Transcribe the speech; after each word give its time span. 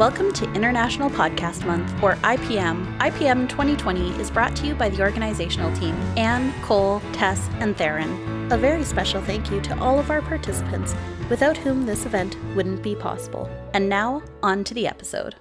Welcome 0.00 0.32
to 0.32 0.50
International 0.54 1.10
Podcast 1.10 1.66
Month, 1.66 2.02
or 2.02 2.14
IPM. 2.22 2.98
IPM 3.00 3.46
2020 3.50 4.12
is 4.12 4.30
brought 4.30 4.56
to 4.56 4.66
you 4.66 4.74
by 4.74 4.88
the 4.88 5.02
organizational 5.02 5.70
team 5.76 5.94
Anne, 6.16 6.54
Cole, 6.62 7.02
Tess, 7.12 7.50
and 7.58 7.76
Theron. 7.76 8.50
A 8.50 8.56
very 8.56 8.82
special 8.82 9.20
thank 9.20 9.50
you 9.50 9.60
to 9.60 9.78
all 9.78 9.98
of 9.98 10.10
our 10.10 10.22
participants, 10.22 10.94
without 11.28 11.58
whom 11.58 11.84
this 11.84 12.06
event 12.06 12.38
wouldn't 12.54 12.82
be 12.82 12.94
possible. 12.94 13.46
And 13.74 13.90
now, 13.90 14.22
on 14.42 14.64
to 14.64 14.72
the 14.72 14.86
episode. 14.86 15.34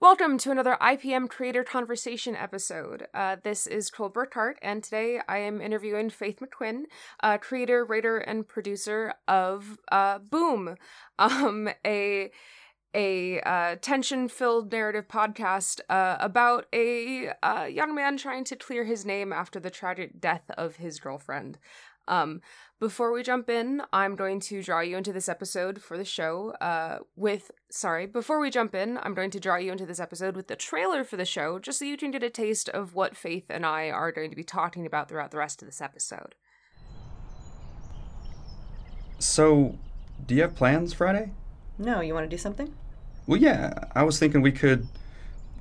Welcome 0.00 0.36
to 0.38 0.50
another 0.50 0.76
IPM 0.82 1.30
Creator 1.30 1.62
Conversation 1.62 2.34
episode. 2.34 3.06
Uh, 3.14 3.36
this 3.40 3.68
is 3.68 3.88
Cole 3.88 4.10
Burkhart, 4.10 4.54
and 4.60 4.82
today 4.82 5.20
I 5.28 5.38
am 5.38 5.60
interviewing 5.60 6.10
Faith 6.10 6.40
McQuinn, 6.40 6.86
uh, 7.22 7.38
creator, 7.38 7.84
writer, 7.84 8.18
and 8.18 8.48
producer 8.48 9.14
of 9.28 9.78
uh, 9.92 10.18
Boom, 10.18 10.74
um, 11.20 11.68
a 11.86 12.32
a 12.96 13.40
uh, 13.42 13.76
tension-filled 13.80 14.72
narrative 14.72 15.06
podcast 15.06 15.80
uh, 15.90 16.16
about 16.18 16.64
a 16.72 17.28
uh, 17.42 17.64
young 17.64 17.94
man 17.94 18.16
trying 18.16 18.42
to 18.44 18.56
clear 18.56 18.84
his 18.84 19.04
name 19.04 19.32
after 19.32 19.60
the 19.60 19.70
tragic 19.70 20.18
death 20.18 20.50
of 20.56 20.76
his 20.76 20.98
girlfriend. 20.98 21.58
Um, 22.08 22.40
before 22.80 23.12
we 23.12 23.22
jump 23.22 23.50
in, 23.50 23.82
I'm 23.92 24.16
going 24.16 24.40
to 24.40 24.62
draw 24.62 24.80
you 24.80 24.96
into 24.96 25.12
this 25.12 25.28
episode 25.28 25.82
for 25.82 25.98
the 25.98 26.04
show 26.04 26.52
uh, 26.60 26.98
with. 27.16 27.50
Sorry, 27.70 28.06
before 28.06 28.40
we 28.40 28.48
jump 28.48 28.74
in, 28.74 28.98
I'm 29.02 29.14
going 29.14 29.30
to 29.32 29.40
draw 29.40 29.56
you 29.56 29.72
into 29.72 29.86
this 29.86 30.00
episode 30.00 30.36
with 30.36 30.48
the 30.48 30.56
trailer 30.56 31.04
for 31.04 31.16
the 31.16 31.24
show, 31.24 31.58
just 31.58 31.78
so 31.78 31.84
you 31.84 31.96
can 31.96 32.10
get 32.10 32.22
a 32.22 32.30
taste 32.30 32.68
of 32.70 32.94
what 32.94 33.16
Faith 33.16 33.46
and 33.50 33.66
I 33.66 33.90
are 33.90 34.12
going 34.12 34.30
to 34.30 34.36
be 34.36 34.44
talking 34.44 34.86
about 34.86 35.08
throughout 35.08 35.32
the 35.32 35.38
rest 35.38 35.62
of 35.62 35.66
this 35.66 35.80
episode. 35.80 36.34
So, 39.18 39.78
do 40.26 40.34
you 40.34 40.42
have 40.42 40.54
plans 40.54 40.92
Friday? 40.92 41.32
No, 41.78 42.00
you 42.00 42.14
want 42.14 42.24
to 42.24 42.34
do 42.34 42.38
something? 42.38 42.74
Well, 43.26 43.40
yeah, 43.40 43.72
I 43.94 44.04
was 44.04 44.18
thinking 44.18 44.40
we 44.40 44.52
could 44.52 44.86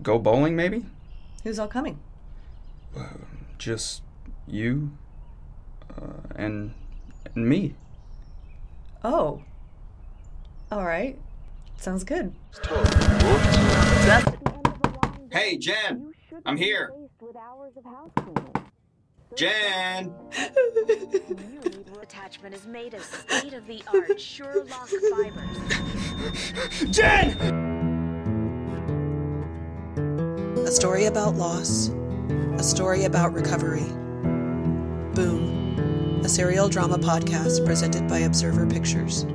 go 0.04 0.20
bowling 0.20 0.56
maybe? 0.56 0.86
Who's 1.44 1.58
all 1.58 1.68
coming? 1.68 2.00
Uh, 2.96 3.08
just 3.58 4.04
you 4.48 4.92
uh, 6.00 6.14
and, 6.36 6.74
and 7.34 7.50
me. 7.50 7.74
Oh. 9.04 9.42
All 10.72 10.86
right. 10.86 11.18
Sounds 11.78 12.04
good. 12.04 12.34
Hey, 15.32 15.58
Jen! 15.58 16.14
I'm 16.46 16.58
here! 16.58 16.92
Jen! 19.36 20.14
attachment 22.02 22.55
is 22.55 22.66
made 22.66 22.94
of 22.94 23.03
state-of-the-art 23.03 24.19
Sure-Lock 24.22 24.88
fibers. 24.88 25.58
Jen! 26.89 27.38
A 30.66 30.72
story 30.72 31.06
about 31.06 31.36
loss, 31.36 31.89
a 32.58 32.63
story 32.63 33.03
about 33.03 33.33
recovery. 33.33 33.83
Boom, 35.13 36.22
a 36.23 36.30
serial 36.30 36.69
drama 36.69 36.97
podcast 36.97 37.66
presented 37.66 38.08
by 38.08 38.19
Observer 38.19 38.66
Pictures. 38.67 39.25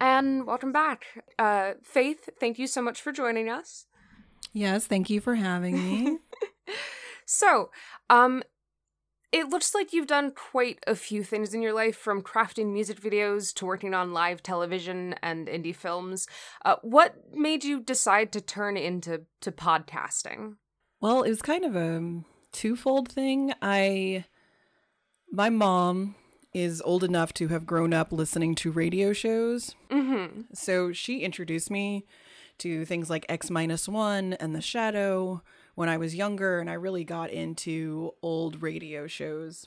And 0.00 0.46
welcome 0.46 0.72
back. 0.72 1.04
Uh, 1.38 1.72
Faith, 1.82 2.30
thank 2.40 2.58
you 2.58 2.66
so 2.66 2.80
much 2.80 3.02
for 3.02 3.12
joining 3.12 3.50
us. 3.50 3.86
Yes, 4.54 4.86
thank 4.86 5.10
you 5.10 5.20
for 5.20 5.34
having 5.34 5.74
me. 5.76 6.18
So, 7.32 7.70
um, 8.08 8.42
it 9.30 9.48
looks 9.48 9.72
like 9.72 9.92
you've 9.92 10.08
done 10.08 10.32
quite 10.32 10.80
a 10.88 10.96
few 10.96 11.22
things 11.22 11.54
in 11.54 11.62
your 11.62 11.72
life 11.72 11.96
from 11.96 12.22
crafting 12.22 12.72
music 12.72 13.00
videos 13.00 13.54
to 13.54 13.66
working 13.66 13.94
on 13.94 14.12
live 14.12 14.42
television 14.42 15.14
and 15.22 15.46
indie 15.46 15.74
films. 15.74 16.26
Uh, 16.64 16.76
what 16.82 17.14
made 17.32 17.62
you 17.62 17.80
decide 17.80 18.32
to 18.32 18.40
turn 18.40 18.76
into 18.76 19.26
to 19.42 19.52
podcasting? 19.52 20.56
well, 21.00 21.22
it 21.22 21.30
was 21.30 21.40
kind 21.40 21.64
of 21.64 21.76
a 21.76 22.22
twofold 22.50 23.08
thing. 23.08 23.54
I 23.62 24.24
my 25.30 25.50
mom 25.50 26.16
is 26.52 26.82
old 26.82 27.04
enough 27.04 27.32
to 27.34 27.46
have 27.46 27.64
grown 27.64 27.94
up 27.94 28.10
listening 28.10 28.56
to 28.56 28.72
radio 28.72 29.12
shows. 29.12 29.76
Mm-hmm. 29.88 30.40
So 30.52 30.92
she 30.92 31.20
introduced 31.20 31.70
me 31.70 32.06
to 32.58 32.84
things 32.84 33.08
like 33.08 33.24
X 33.28 33.50
minus 33.50 33.88
one 33.88 34.32
and 34.34 34.54
The 34.54 34.60
Shadow 34.60 35.42
when 35.74 35.88
I 35.88 35.96
was 35.96 36.14
younger, 36.14 36.60
and 36.60 36.68
I 36.68 36.74
really 36.74 37.04
got 37.04 37.30
into 37.30 38.12
old 38.22 38.62
radio 38.62 39.06
shows. 39.06 39.66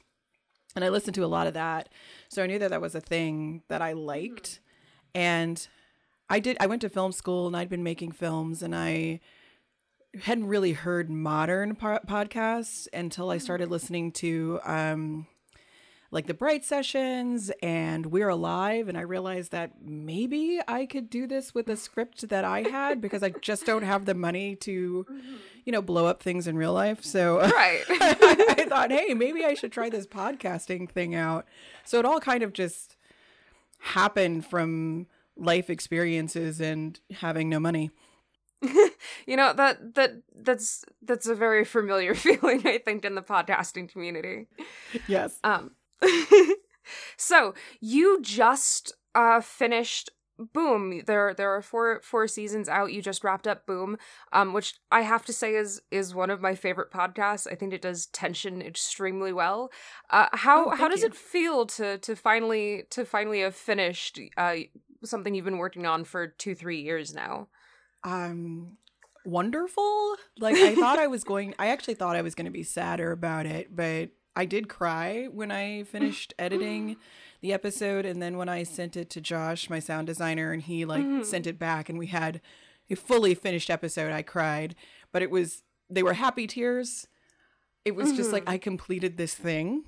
And 0.75 0.83
I 0.83 0.89
listened 0.89 1.15
to 1.15 1.25
a 1.25 1.27
lot 1.27 1.47
of 1.47 1.53
that. 1.53 1.89
So 2.29 2.43
I 2.43 2.47
knew 2.47 2.59
that 2.59 2.71
that 2.71 2.81
was 2.81 2.95
a 2.95 3.01
thing 3.01 3.61
that 3.67 3.81
I 3.81 3.93
liked. 3.93 4.59
And 5.13 5.65
I 6.29 6.39
did, 6.39 6.57
I 6.59 6.65
went 6.65 6.81
to 6.81 6.89
film 6.89 7.11
school 7.11 7.45
and 7.47 7.55
I'd 7.55 7.69
been 7.69 7.83
making 7.83 8.13
films, 8.13 8.63
and 8.63 8.75
I 8.75 9.19
hadn't 10.21 10.47
really 10.47 10.73
heard 10.73 11.09
modern 11.09 11.75
po- 11.75 11.99
podcasts 12.07 12.87
until 12.93 13.29
I 13.29 13.37
started 13.37 13.69
listening 13.69 14.11
to 14.13 14.59
um, 14.63 15.27
like 16.13 16.27
the 16.27 16.33
Bright 16.33 16.63
Sessions 16.63 17.51
and 17.63 18.05
We're 18.05 18.29
Alive. 18.29 18.87
And 18.87 18.95
I 18.97 19.01
realized 19.01 19.51
that 19.51 19.81
maybe 19.83 20.59
I 20.67 20.85
could 20.85 21.09
do 21.09 21.25
this 21.25 21.55
with 21.55 21.67
a 21.69 21.75
script 21.75 22.29
that 22.29 22.45
I 22.45 22.61
had 22.61 23.01
because 23.01 23.23
I 23.23 23.31
just 23.31 23.65
don't 23.65 23.81
have 23.81 24.05
the 24.05 24.13
money 24.13 24.55
to, 24.57 25.07
you 25.65 25.71
know, 25.71 25.81
blow 25.81 26.05
up 26.05 26.21
things 26.21 26.47
in 26.47 26.55
real 26.55 26.71
life. 26.71 27.03
So 27.03 27.39
Right. 27.41 27.83
I, 27.89 28.55
I 28.59 28.65
thought, 28.65 28.91
hey, 28.91 29.15
maybe 29.15 29.43
I 29.43 29.55
should 29.55 29.71
try 29.71 29.89
this 29.89 30.05
podcasting 30.05 30.87
thing 30.87 31.15
out. 31.15 31.47
So 31.83 31.97
it 31.97 32.05
all 32.05 32.19
kind 32.19 32.43
of 32.43 32.53
just 32.53 32.95
happened 33.79 34.45
from 34.45 35.07
life 35.35 35.67
experiences 35.67 36.61
and 36.61 36.99
having 37.11 37.49
no 37.49 37.59
money. 37.59 37.89
you 39.27 39.35
know 39.35 39.51
that 39.51 39.95
that 39.95 40.21
that's 40.33 40.85
that's 41.01 41.27
a 41.27 41.35
very 41.35 41.65
familiar 41.65 42.15
feeling 42.15 42.65
I 42.65 42.77
think 42.77 43.03
in 43.03 43.15
the 43.15 43.21
podcasting 43.21 43.89
community. 43.89 44.47
Yes. 45.05 45.37
Um, 45.43 45.71
so 47.17 47.53
you 47.79 48.21
just 48.21 48.93
uh 49.15 49.41
finished 49.41 50.09
Boom. 50.51 51.03
There 51.05 51.35
there 51.35 51.51
are 51.55 51.61
four 51.61 52.01
four 52.03 52.27
seasons 52.27 52.67
out. 52.67 52.91
You 52.91 53.03
just 53.03 53.23
wrapped 53.23 53.45
up 53.47 53.67
Boom, 53.67 53.97
um, 54.33 54.51
which 54.51 54.73
I 54.91 55.01
have 55.01 55.23
to 55.25 55.31
say 55.33 55.53
is 55.53 55.79
is 55.91 56.15
one 56.15 56.31
of 56.31 56.41
my 56.41 56.55
favorite 56.55 56.91
podcasts. 56.91 57.45
I 57.49 57.53
think 57.53 57.71
it 57.71 57.83
does 57.83 58.07
tension 58.07 58.59
extremely 58.59 59.31
well. 59.31 59.69
Uh, 60.09 60.29
how 60.33 60.71
Oh, 60.71 60.75
how 60.75 60.87
does 60.89 61.01
you. 61.01 61.07
it 61.09 61.15
feel 61.15 61.67
to 61.67 61.99
to 61.99 62.15
finally 62.15 62.85
to 62.89 63.05
finally 63.05 63.41
have 63.41 63.55
finished 63.55 64.19
uh 64.35 64.55
something 65.03 65.35
you've 65.35 65.45
been 65.45 65.59
working 65.59 65.85
on 65.85 66.03
for 66.03 66.25
two 66.27 66.55
three 66.55 66.81
years 66.81 67.13
now? 67.13 67.47
um 68.03 68.75
wonderful 69.25 70.15
like 70.39 70.55
i 70.57 70.75
thought 70.75 70.99
i 70.99 71.07
was 71.07 71.23
going 71.31 71.53
i 71.59 71.67
actually 71.67 71.93
thought 71.93 72.15
i 72.15 72.21
was 72.21 72.35
going 72.35 72.45
to 72.45 72.51
be 72.51 72.63
sadder 72.63 73.11
about 73.11 73.45
it 73.45 73.73
but 73.73 74.09
i 74.35 74.45
did 74.45 74.67
cry 74.69 75.27
when 75.31 75.51
i 75.51 75.83
finished 75.83 76.33
editing 76.39 76.95
the 77.41 77.53
episode 77.53 78.05
and 78.05 78.21
then 78.21 78.37
when 78.37 78.49
i 78.49 78.63
sent 78.63 78.95
it 78.97 79.09
to 79.09 79.21
josh 79.21 79.69
my 79.69 79.79
sound 79.79 80.07
designer 80.07 80.51
and 80.51 80.63
he 80.63 80.85
like 80.85 81.03
Mhm. 81.03 81.25
sent 81.25 81.45
it 81.47 81.59
back 81.59 81.89
and 81.89 81.97
we 81.99 82.07
had 82.07 82.41
a 82.89 82.95
fully 82.95 83.33
finished 83.33 83.69
episode. 83.69 84.11
I 84.11 84.21
cried 84.21 84.75
but 85.11 85.21
it 85.21 85.31
was 85.31 85.63
they 85.89 86.03
were 86.03 86.13
happy 86.13 86.47
tears. 86.47 87.07
It 87.85 87.95
was 87.95 88.13
just 88.13 88.31
like 88.31 88.43
i 88.47 88.57
completed 88.57 89.17
this 89.17 89.33
thing 89.35 89.83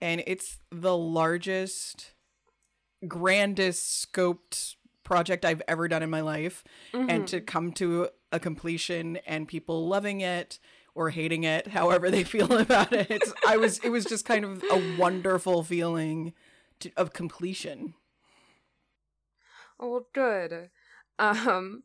and 0.00 0.22
it's 0.26 0.58
the 0.70 0.96
largest 0.96 2.12
grandest 3.06 4.06
scoped 4.12 4.76
project 5.04 5.44
I've 5.44 5.62
ever 5.66 5.88
done 5.88 6.02
in 6.02 6.10
my 6.10 6.20
life 6.20 6.62
and 6.92 7.26
to 7.28 7.40
come 7.40 7.72
to 7.72 8.08
a 8.30 8.38
completion 8.38 9.16
and 9.26 9.48
people 9.48 9.88
loving 9.88 10.20
it 10.20 10.58
or 10.94 11.10
hating 11.10 11.44
it 11.44 11.68
however 11.68 12.10
they 12.10 12.24
feel 12.24 12.52
about 12.56 12.92
it 12.92 13.22
I 13.46 13.56
was 13.56 13.78
it 13.78 13.90
was 13.90 14.04
just 14.04 14.24
kind 14.24 14.44
of 14.44 14.62
a 14.70 14.96
wonderful 14.98 15.62
feeling 15.62 16.32
to, 16.80 16.90
of 16.96 17.12
completion 17.12 17.94
Oh, 19.80 19.90
well, 19.90 20.06
good. 20.12 20.70
Um, 21.18 21.82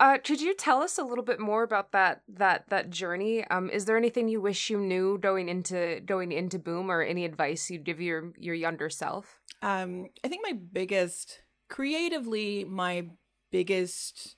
uh, 0.00 0.18
could 0.18 0.40
you 0.40 0.52
tell 0.54 0.82
us 0.82 0.98
a 0.98 1.04
little 1.04 1.24
bit 1.24 1.38
more 1.38 1.62
about 1.62 1.92
that 1.92 2.22
that 2.28 2.64
that 2.70 2.90
journey? 2.90 3.44
Um, 3.44 3.70
is 3.70 3.84
there 3.84 3.96
anything 3.96 4.28
you 4.28 4.40
wish 4.40 4.68
you 4.68 4.78
knew 4.80 5.16
going 5.18 5.48
into 5.48 6.00
going 6.04 6.32
into 6.32 6.58
Boom, 6.58 6.90
or 6.90 7.02
any 7.02 7.24
advice 7.24 7.70
you'd 7.70 7.84
give 7.84 8.00
your 8.00 8.32
your 8.36 8.54
younger 8.54 8.90
self? 8.90 9.40
um 9.62 10.06
I 10.24 10.28
think 10.28 10.42
my 10.44 10.52
biggest 10.52 11.40
creatively 11.68 12.64
my 12.64 13.06
biggest 13.50 14.36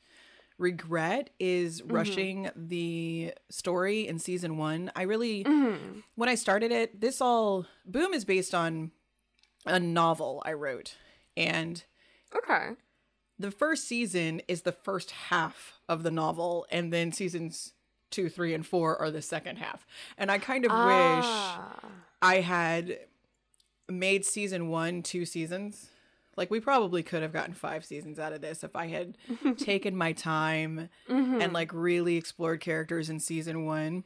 regret 0.58 1.30
is 1.38 1.82
rushing 1.84 2.50
the 2.56 3.32
story 3.48 4.06
in 4.08 4.18
season 4.18 4.56
1 4.58 4.90
I 4.96 5.02
really 5.02 5.44
Mm-hmm. 5.44 6.00
when 6.16 6.28
I 6.28 6.34
started 6.34 6.72
it, 6.72 7.00
this 7.00 7.20
all 7.20 7.66
Boom 7.86 8.12
is 8.12 8.24
based 8.24 8.54
on 8.54 8.90
a 9.66 9.78
novel 9.80 10.42
I 10.44 10.52
wrote. 10.54 10.96
And 11.36 11.82
Okay. 12.34 12.70
the 13.38 13.50
first 13.50 13.86
season 13.86 14.42
is 14.48 14.62
the 14.62 14.72
first 14.72 15.10
half 15.12 15.74
of 15.88 16.02
the 16.02 16.10
novel, 16.10 16.66
and 16.70 16.92
then 16.92 17.12
seasons 17.12 17.72
two, 18.10 18.28
three, 18.28 18.52
and 18.54 18.66
four 18.66 18.96
are 18.96 19.10
the 19.10 19.22
second 19.22 19.56
half. 19.56 19.86
And 20.16 20.30
I 20.30 20.38
kind 20.38 20.64
of 20.64 20.70
wish 20.72 20.78
Ah. 21.26 21.80
I 22.20 22.40
had 22.40 22.98
made 23.88 24.24
season 24.24 24.68
one 24.68 25.02
two 25.02 25.24
seasons 25.24 25.90
Like 26.38 26.52
we 26.52 26.60
probably 26.60 27.02
could 27.02 27.22
have 27.22 27.32
gotten 27.32 27.52
five 27.52 27.84
seasons 27.84 28.20
out 28.20 28.32
of 28.32 28.40
this 28.40 28.62
if 28.62 28.76
I 28.76 28.86
had 28.86 29.18
taken 29.58 29.96
my 29.96 30.12
time 30.12 30.88
and 31.08 31.28
mm-hmm. 31.28 31.52
like 31.52 31.72
really 31.74 32.16
explored 32.16 32.60
characters 32.60 33.10
in 33.10 33.18
season 33.18 33.66
one. 33.66 34.04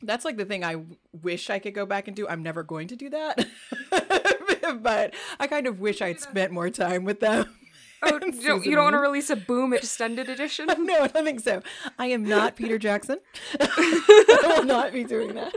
That's 0.00 0.24
like 0.24 0.36
the 0.36 0.44
thing 0.44 0.62
I 0.64 0.76
wish 1.12 1.50
I 1.50 1.58
could 1.58 1.74
go 1.74 1.84
back 1.84 2.06
and 2.06 2.16
do. 2.16 2.28
I'm 2.28 2.44
never 2.44 2.62
going 2.62 2.86
to 2.88 2.96
do 2.96 3.10
that. 3.10 3.44
but 4.80 5.14
I 5.40 5.48
kind 5.48 5.66
of 5.66 5.80
wish 5.80 6.00
I'd 6.00 6.20
spent 6.20 6.52
more 6.52 6.70
time 6.70 7.04
with 7.04 7.20
them. 7.20 7.54
Oh, 8.00 8.12
you 8.12 8.20
don't, 8.20 8.64
you 8.64 8.76
don't 8.76 8.84
want 8.84 8.94
to 8.94 9.00
release 9.00 9.28
a 9.28 9.34
Boom 9.34 9.72
extended 9.72 10.28
edition? 10.28 10.68
No, 10.78 11.00
I 11.00 11.08
don't 11.08 11.24
think 11.24 11.40
so. 11.40 11.64
I 11.98 12.06
am 12.06 12.22
not 12.22 12.54
Peter 12.54 12.78
Jackson. 12.78 13.18
I 13.58 14.54
will 14.56 14.64
not 14.64 14.92
be 14.92 15.02
doing 15.02 15.34
that. 15.34 15.52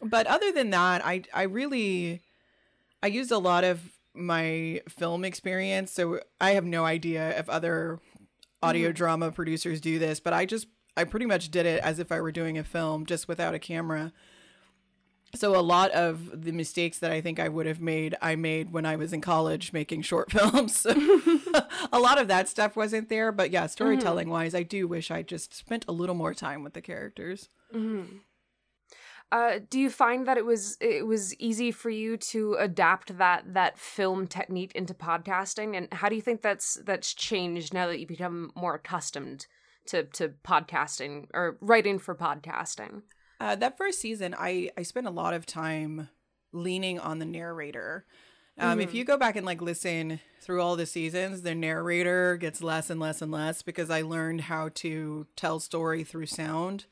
but 0.00 0.28
other 0.28 0.52
than 0.52 0.70
that, 0.70 1.04
I 1.04 1.22
I 1.34 1.42
really 1.42 2.22
I 3.06 3.08
used 3.08 3.30
a 3.30 3.38
lot 3.38 3.62
of 3.62 3.80
my 4.14 4.80
film 4.88 5.24
experience. 5.24 5.92
So 5.92 6.18
I 6.40 6.52
have 6.52 6.64
no 6.64 6.84
idea 6.84 7.38
if 7.38 7.48
other 7.48 8.00
audio 8.60 8.88
mm-hmm. 8.88 8.96
drama 8.96 9.30
producers 9.30 9.80
do 9.80 10.00
this, 10.00 10.18
but 10.18 10.32
I 10.32 10.44
just 10.44 10.66
I 10.96 11.04
pretty 11.04 11.26
much 11.26 11.52
did 11.52 11.66
it 11.66 11.80
as 11.84 12.00
if 12.00 12.10
I 12.10 12.20
were 12.20 12.32
doing 12.32 12.58
a 12.58 12.64
film 12.64 13.06
just 13.06 13.28
without 13.28 13.54
a 13.54 13.60
camera. 13.60 14.12
So 15.36 15.54
a 15.54 15.62
lot 15.62 15.92
of 15.92 16.42
the 16.44 16.50
mistakes 16.50 16.98
that 16.98 17.12
I 17.12 17.20
think 17.20 17.38
I 17.38 17.48
would 17.48 17.66
have 17.66 17.80
made, 17.80 18.16
I 18.20 18.34
made 18.34 18.72
when 18.72 18.84
I 18.84 18.96
was 18.96 19.12
in 19.12 19.20
college 19.20 19.72
making 19.72 20.02
short 20.02 20.32
films. 20.32 20.84
a 21.92 22.00
lot 22.00 22.20
of 22.20 22.26
that 22.26 22.48
stuff 22.48 22.74
wasn't 22.74 23.08
there, 23.08 23.30
but 23.30 23.52
yeah, 23.52 23.66
storytelling 23.66 24.26
mm-hmm. 24.26 24.32
wise, 24.32 24.54
I 24.56 24.64
do 24.64 24.88
wish 24.88 25.12
I 25.12 25.22
just 25.22 25.54
spent 25.54 25.84
a 25.86 25.92
little 25.92 26.16
more 26.16 26.34
time 26.34 26.64
with 26.64 26.72
the 26.72 26.82
characters. 26.82 27.50
Mm-hmm. 27.72 28.16
Uh, 29.32 29.58
do 29.68 29.80
you 29.80 29.90
find 29.90 30.26
that 30.28 30.36
it 30.36 30.44
was 30.44 30.76
it 30.80 31.04
was 31.06 31.34
easy 31.40 31.72
for 31.72 31.90
you 31.90 32.16
to 32.16 32.54
adapt 32.54 33.18
that 33.18 33.54
that 33.54 33.76
film 33.78 34.26
technique 34.26 34.72
into 34.74 34.94
podcasting, 34.94 35.76
and 35.76 35.92
how 35.92 36.08
do 36.08 36.14
you 36.14 36.22
think 36.22 36.42
that's 36.42 36.78
that's 36.84 37.12
changed 37.12 37.74
now 37.74 37.88
that 37.88 37.98
you 37.98 38.06
become 38.06 38.52
more 38.54 38.74
accustomed 38.74 39.46
to 39.86 40.04
to 40.04 40.28
podcasting 40.44 41.26
or 41.34 41.58
writing 41.60 41.98
for 41.98 42.14
podcasting? 42.14 43.02
Uh, 43.40 43.56
that 43.56 43.76
first 43.76 44.00
season, 44.00 44.34
I 44.38 44.70
I 44.78 44.82
spent 44.82 45.08
a 45.08 45.10
lot 45.10 45.34
of 45.34 45.44
time 45.44 46.08
leaning 46.52 47.00
on 47.00 47.18
the 47.18 47.26
narrator. 47.26 48.06
Um, 48.58 48.80
If 48.80 48.94
you 48.94 49.04
go 49.04 49.18
back 49.18 49.36
and 49.36 49.44
like 49.44 49.60
listen 49.60 50.20
through 50.40 50.62
all 50.62 50.76
the 50.76 50.86
seasons, 50.86 51.42
the 51.42 51.54
narrator 51.54 52.36
gets 52.36 52.62
less 52.62 52.88
and 52.90 52.98
less 53.00 53.20
and 53.20 53.30
less 53.30 53.60
because 53.62 53.90
I 53.90 54.02
learned 54.02 54.42
how 54.42 54.70
to 54.76 55.26
tell 55.36 55.60
story 55.60 56.04
through 56.04 56.26
sound 56.26 56.86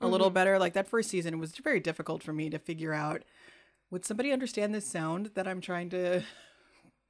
a 0.00 0.06
little 0.06 0.28
mm-hmm. 0.28 0.34
better. 0.34 0.58
Like 0.58 0.74
that 0.74 0.88
first 0.88 1.10
season, 1.10 1.34
it 1.34 1.38
was 1.38 1.52
very 1.56 1.80
difficult 1.80 2.22
for 2.22 2.32
me 2.32 2.50
to 2.50 2.58
figure 2.58 2.92
out 2.92 3.22
would 3.90 4.04
somebody 4.04 4.32
understand 4.32 4.74
this 4.74 4.86
sound 4.86 5.30
that 5.34 5.48
I'm 5.48 5.60
trying 5.60 5.90
to 5.90 6.22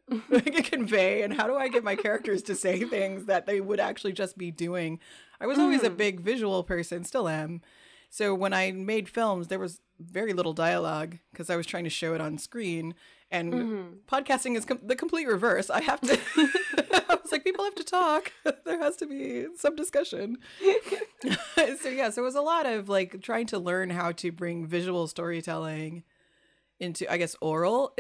convey, 0.65 1.23
and 1.23 1.35
how 1.35 1.47
do 1.47 1.57
I 1.57 1.69
get 1.69 1.85
my 1.85 1.97
characters 1.97 2.43
to 2.43 2.55
say 2.55 2.85
things 2.85 3.27
that 3.27 3.47
they 3.47 3.61
would 3.61 3.81
actually 3.81 4.13
just 4.13 4.39
be 4.39 4.51
doing? 4.51 5.01
I 5.41 5.47
was 5.47 5.59
always 5.59 5.83
a 5.83 5.87
mm-hmm. 5.89 5.97
big 5.97 6.21
visual 6.21 6.63
person, 6.63 7.05
still 7.05 7.29
am. 7.29 7.63
So 8.11 8.35
when 8.35 8.53
I 8.53 8.73
made 8.73 9.09
films, 9.09 9.49
there 9.49 9.59
was 9.59 9.81
very 9.99 10.33
little 10.33 10.53
dialogue 10.53 11.19
because 11.33 11.51
I 11.51 11.57
was 11.57 11.67
trying 11.67 11.85
to 11.85 11.91
show 11.91 12.15
it 12.15 12.21
on 12.21 12.39
screen. 12.39 12.95
And 13.31 13.99
podcasting 14.07 14.57
is 14.57 14.65
com- 14.65 14.81
the 14.83 14.97
complete 14.97 15.27
reverse. 15.29 15.69
I 15.69 15.83
have 15.83 16.01
to. 16.01 16.19
I 17.11 17.19
was 17.23 17.31
like, 17.31 17.45
people 17.45 17.65
have 17.65 17.75
to 17.75 17.85
talk. 17.85 18.33
there 18.65 18.79
has 18.79 18.97
to 18.97 19.07
be 19.07 19.47
some 19.57 19.77
discussion. 19.77 20.39
so 21.83 21.89
yeah, 21.91 22.09
so 22.11 22.23
it 22.23 22.25
was 22.25 22.35
a 22.37 22.41
lot 22.41 22.65
of 22.67 22.89
like 22.89 23.21
trying 23.21 23.47
to 23.49 23.59
learn 23.59 23.91
how 23.91 24.13
to 24.13 24.33
bring 24.33 24.67
visual 24.67 25.07
storytelling 25.09 26.05
into, 26.81 27.11
I 27.13 27.19
guess, 27.19 27.37
oral, 27.43 27.95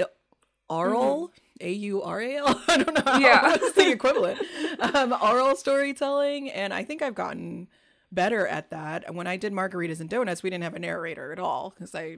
oral, 0.71 1.33
A 1.61 1.71
U 1.73 2.03
R 2.03 2.21
A 2.21 2.37
L. 2.37 2.63
I 2.69 2.77
don't 2.79 2.95
know. 2.95 3.13
How, 3.13 3.19
Yeah. 3.19 3.49
what's 3.49 3.73
the 3.73 3.91
equivalent? 3.91 4.41
um, 4.95 5.13
oral 5.21 5.57
storytelling, 5.57 6.51
and 6.51 6.73
I 6.73 6.85
think 6.85 7.03
I've 7.03 7.15
gotten 7.15 7.69
better 8.11 8.47
at 8.47 8.71
that. 8.71 9.05
And 9.07 9.17
when 9.17 9.27
I 9.27 9.37
did 9.37 9.53
margaritas 9.53 10.01
and 10.01 10.09
donuts, 10.09 10.43
we 10.43 10.51
didn't 10.51 10.65
have 10.65 10.75
a 10.75 10.79
narrator 10.79 11.33
at 11.33 11.39
all 11.39 11.71
because 11.71 11.95
I 11.95 12.17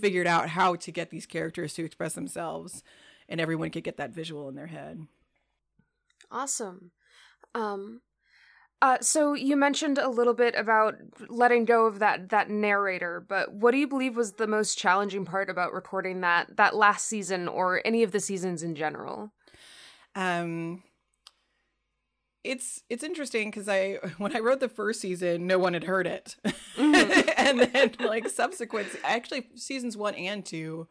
figured 0.00 0.26
out 0.26 0.48
how 0.50 0.76
to 0.76 0.92
get 0.92 1.10
these 1.10 1.26
characters 1.26 1.74
to 1.74 1.84
express 1.84 2.14
themselves, 2.14 2.82
and 3.28 3.40
everyone 3.40 3.70
could 3.70 3.84
get 3.84 3.96
that 3.96 4.10
visual 4.10 4.48
in 4.48 4.54
their 4.54 4.68
head. 4.68 5.06
Awesome. 6.30 6.90
Um 7.54 8.00
uh 8.82 8.98
so 9.00 9.34
you 9.34 9.56
mentioned 9.56 9.98
a 9.98 10.08
little 10.08 10.34
bit 10.34 10.54
about 10.56 10.94
letting 11.28 11.64
go 11.64 11.86
of 11.86 11.98
that 12.00 12.30
that 12.30 12.50
narrator, 12.50 13.24
but 13.26 13.52
what 13.52 13.70
do 13.70 13.78
you 13.78 13.86
believe 13.86 14.16
was 14.16 14.32
the 14.32 14.46
most 14.46 14.76
challenging 14.78 15.24
part 15.24 15.48
about 15.48 15.72
recording 15.72 16.20
that 16.22 16.56
that 16.56 16.74
last 16.74 17.06
season 17.06 17.48
or 17.48 17.80
any 17.84 18.02
of 18.02 18.12
the 18.12 18.20
seasons 18.20 18.62
in 18.62 18.74
general? 18.74 19.32
um 20.16 20.82
it's 22.44 22.82
it's 22.90 23.02
interesting 23.02 23.50
because 23.50 23.68
i 23.68 23.94
when 24.18 24.36
i 24.36 24.38
wrote 24.38 24.60
the 24.60 24.68
first 24.68 25.00
season 25.00 25.46
no 25.46 25.58
one 25.58 25.74
had 25.74 25.84
heard 25.84 26.06
it. 26.06 26.36
And 26.76 27.60
then 27.60 27.92
like 28.00 28.28
subsequent 28.28 28.88
actually 29.04 29.46
seasons 29.54 29.96
one 29.96 30.14
and 30.14 30.44
two 30.44 30.86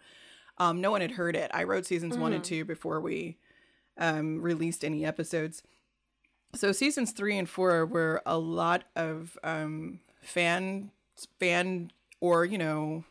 um 0.57 0.81
no 0.81 0.91
one 0.91 1.01
had 1.01 1.11
heard 1.11 1.35
it. 1.35 1.51
I 1.53 1.63
wrote 1.63 1.85
seasons 1.85 2.17
one 2.17 2.31
and 2.33 2.44
two 2.44 2.65
before 2.65 3.00
we 3.01 3.38
um 3.97 4.41
released 4.41 4.83
any 4.83 5.05
episodes. 5.05 5.63
So 6.55 6.71
seasons 6.71 7.11
three 7.11 7.38
and 7.38 7.50
four 7.50 7.85
were 7.85 8.21
a 8.25 8.38
lot 8.38 8.83
of 8.95 9.38
um 9.44 9.99
fan 10.21 10.91
fan 11.39 11.91
or 12.21 12.45
you 12.45 12.57
know 12.57 13.03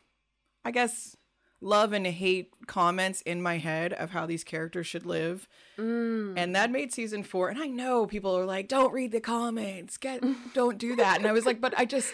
i 0.65 0.71
guess 0.71 1.17
love 1.63 1.93
and 1.93 2.07
hate 2.07 2.53
comments 2.67 3.21
in 3.23 3.41
my 3.41 3.59
head 3.59 3.93
of 3.93 4.11
how 4.11 4.27
these 4.27 4.45
characters 4.45 4.87
should 4.87 5.07
live. 5.07 5.49
Mm. 5.79 6.35
And 6.37 6.55
that 6.57 6.71
made 6.71 6.93
season 6.93 7.23
four 7.23 7.49
and 7.49 7.63
i 7.63 7.67
know 7.67 8.07
people 8.07 8.37
are 8.37 8.45
like 8.45 8.69
don't 8.69 8.93
read 8.93 9.13
the 9.13 9.21
comments. 9.21 9.97
Get 9.97 10.23
don't 10.55 10.79
do 10.79 10.97
that. 10.97 11.19
And 11.19 11.27
i 11.27 11.33
was 11.33 11.47
like 11.47 11.61
but 11.61 11.79
i 11.79 11.85
just 11.85 12.13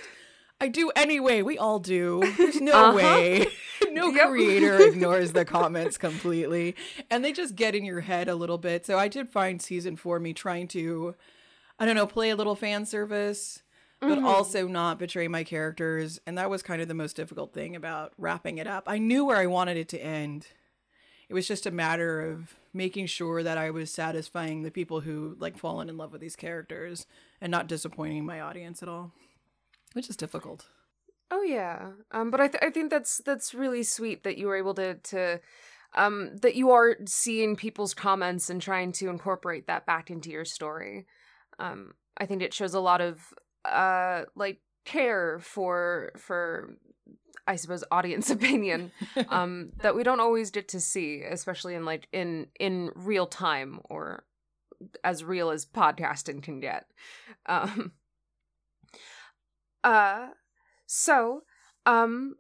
i 0.61 0.69
do 0.69 0.91
anyway. 0.95 1.43
We 1.43 1.59
all 1.59 1.79
do. 1.79 2.23
There's 2.37 2.61
no 2.61 2.73
uh-huh. 2.73 2.97
way. 2.97 3.47
No 3.91 4.11
Yep. 4.11 4.29
creator 4.29 4.79
ignores 4.81 5.33
the 5.33 5.45
comments 5.45 5.97
completely. 5.97 6.77
And 7.11 7.25
they 7.25 7.33
just 7.33 7.57
get 7.57 7.75
in 7.75 7.85
your 7.85 8.01
head 8.01 8.29
a 8.29 8.35
little 8.35 8.59
bit. 8.59 8.85
So 8.85 8.99
i 8.99 9.09
did 9.09 9.29
find 9.29 9.63
season 9.63 9.97
four 9.97 10.21
me 10.21 10.33
trying 10.35 10.69
to 10.69 11.15
i 11.79 11.87
don't 11.87 11.97
know 11.97 12.07
play 12.07 12.31
a 12.31 12.37
little 12.37 12.55
fan 12.55 12.85
service 12.85 13.63
but 14.01 14.23
also 14.23 14.69
not 14.69 14.99
betray 14.99 15.29
my 15.29 15.45
characters 15.45 16.21
and 16.27 16.39
that 16.39 16.51
was 16.51 16.63
kind 16.63 16.81
of 16.81 16.89
the 16.89 16.95
most 16.95 17.17
difficult 17.17 17.53
thing 17.53 17.75
about 17.75 18.13
wrapping 18.19 18.59
it 18.59 18.67
up 18.67 18.85
i 18.87 18.99
knew 18.99 19.25
where 19.25 19.37
i 19.37 19.47
wanted 19.47 19.77
it 19.77 19.89
to 19.89 19.99
end 20.03 20.47
it 21.29 21.35
was 21.35 21.47
just 21.47 21.67
a 21.67 21.71
matter 21.71 22.23
of 22.23 22.57
making 22.73 23.07
sure 23.07 23.43
that 23.43 23.59
I 23.59 23.71
was 23.71 23.91
satisfying 23.91 24.63
the 24.63 24.71
people 24.71 25.01
who 25.01 25.37
like 25.39 25.59
fallen 25.59 25.89
in 25.89 25.97
love 25.97 26.13
with 26.13 26.21
these 26.21 26.37
characters 26.37 27.07
and 27.41 27.51
not 27.51 27.67
disappointing 27.69 28.25
my 28.25 28.41
audience 28.41 28.83
at 28.83 28.89
all, 28.89 29.13
which 29.93 30.09
is 30.09 30.17
difficult. 30.17 30.67
Oh 31.31 31.43
yeah, 31.43 31.91
um, 32.11 32.31
but 32.31 32.41
I 32.41 32.49
th- 32.49 32.63
I 32.63 32.71
think 32.71 32.91
that's 32.91 33.19
that's 33.19 33.53
really 33.53 33.83
sweet 33.83 34.25
that 34.25 34.39
you 34.39 34.47
were 34.47 34.57
able 34.57 34.75
to 34.75 34.95
to 34.95 35.41
um 35.95 36.37
that 36.41 36.55
you 36.55 36.71
are 36.71 36.97
seeing 37.05 37.57
people's 37.57 37.93
comments 37.93 38.49
and 38.49 38.63
trying 38.63 38.93
to 38.93 39.09
incorporate 39.09 39.67
that 39.67 39.85
back 39.85 40.11
into 40.11 40.31
your 40.31 40.47
story. 40.47 41.07
Um, 41.59 41.93
I 42.17 42.25
think 42.25 42.41
it 42.41 42.55
shows 42.55 42.73
a 42.73 42.81
lot 42.81 43.03
of 43.03 43.35
uh 43.65 44.23
like 44.35 44.61
care 44.85 45.39
for 45.41 46.13
for 46.17 46.77
I 47.47 47.57
suppose 47.57 47.85
audience 47.91 48.31
opinion 48.39 48.93
um 49.29 49.71
that 49.83 49.95
we 49.95 50.03
don't 50.03 50.21
always 50.21 50.51
get 50.51 50.69
to 50.69 50.81
see, 50.81 51.23
especially 51.23 51.75
in 51.75 51.85
like 51.85 52.09
in 52.13 52.49
in 52.59 52.91
real 52.95 53.27
time 53.27 53.81
or 53.85 54.25
as 55.03 55.25
real 55.25 55.51
as 55.51 55.67
podcasting 55.67 56.43
can 56.43 56.61
get. 56.61 56.87
Um, 57.47 57.93
uh 59.85 60.29
so, 60.87 61.43
um 61.87 62.37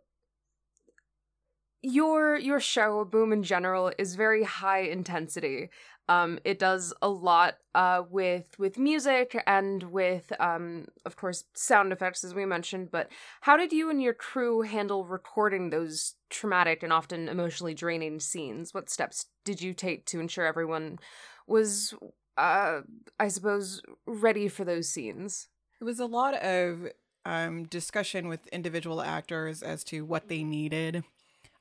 your 1.82 2.36
your 2.36 2.60
show 2.60 3.04
Boom 3.04 3.32
in 3.32 3.42
general 3.42 3.92
is 3.98 4.14
very 4.14 4.42
high 4.42 4.80
intensity. 4.80 5.70
Um 6.08 6.38
it 6.44 6.58
does 6.58 6.92
a 7.02 7.08
lot 7.08 7.58
uh 7.74 8.02
with 8.10 8.58
with 8.58 8.78
music 8.78 9.40
and 9.46 9.82
with 9.84 10.32
um 10.40 10.86
of 11.04 11.16
course 11.16 11.44
sound 11.54 11.92
effects 11.92 12.24
as 12.24 12.34
we 12.34 12.44
mentioned, 12.44 12.90
but 12.90 13.08
how 13.42 13.56
did 13.56 13.72
you 13.72 13.90
and 13.90 14.02
your 14.02 14.14
crew 14.14 14.62
handle 14.62 15.04
recording 15.04 15.70
those 15.70 16.14
traumatic 16.30 16.82
and 16.82 16.92
often 16.92 17.28
emotionally 17.28 17.74
draining 17.74 18.20
scenes? 18.20 18.74
What 18.74 18.90
steps 18.90 19.26
did 19.44 19.60
you 19.62 19.72
take 19.74 20.04
to 20.06 20.20
ensure 20.20 20.46
everyone 20.46 20.98
was 21.46 21.94
uh 22.36 22.80
I 23.20 23.28
suppose 23.28 23.82
ready 24.06 24.48
for 24.48 24.64
those 24.64 24.88
scenes? 24.88 25.48
It 25.80 25.84
was 25.84 26.00
a 26.00 26.06
lot 26.06 26.34
of 26.34 26.88
um, 27.24 27.64
discussion 27.64 28.26
with 28.26 28.46
individual 28.48 29.02
actors 29.02 29.62
as 29.62 29.84
to 29.84 30.04
what 30.04 30.28
they 30.28 30.42
needed. 30.42 31.04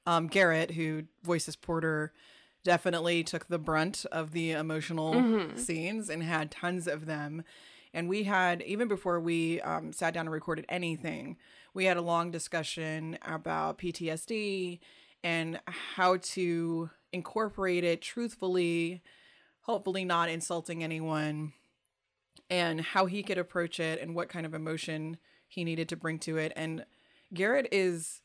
Um, 0.08 0.28
Garrett, 0.28 0.72
who 0.72 1.04
voices 1.22 1.58
Porter, 1.58 2.14
definitely 2.64 3.24
took 3.24 3.48
the 3.48 3.60
brunt 3.60 4.06
of 4.12 4.32
the 4.32 4.52
emotional 4.52 5.14
scenes 5.58 6.10
and 6.10 6.24
had 6.24 6.50
tons 6.50 6.88
of 6.88 7.06
them. 7.06 7.44
And 7.94 8.08
we 8.08 8.24
had, 8.24 8.62
even 8.62 8.88
before 8.88 9.20
we 9.20 9.62
um, 9.62 9.92
sat 9.92 10.14
down 10.14 10.28
and 10.28 10.32
recorded 10.32 10.66
anything, 10.70 11.38
we 11.74 11.86
had 11.86 11.98
a 11.98 12.02
long 12.02 12.32
discussion 12.32 13.18
about 13.22 13.78
PTSD 13.80 14.80
and 15.24 15.60
how 15.66 16.18
to 16.18 16.90
incorporate 17.12 17.84
it 17.84 18.02
truthfully, 18.02 19.02
hopefully 19.62 20.06
not 20.06 20.30
insulting 20.30 20.84
anyone, 20.84 21.54
and 22.50 22.80
how 22.80 23.08
he 23.08 23.24
could 23.24 23.38
approach 23.38 23.80
it 23.80 24.02
and 24.02 24.16
what 24.16 24.30
kind 24.30 24.46
of 24.46 24.54
emotion 24.54 25.18
he 25.48 25.66
needed 25.66 25.90
to 25.90 25.98
bring 25.98 26.18
to 26.20 26.38
it. 26.38 26.54
And 26.56 26.86
Garrett 27.34 27.68
is 27.72 28.22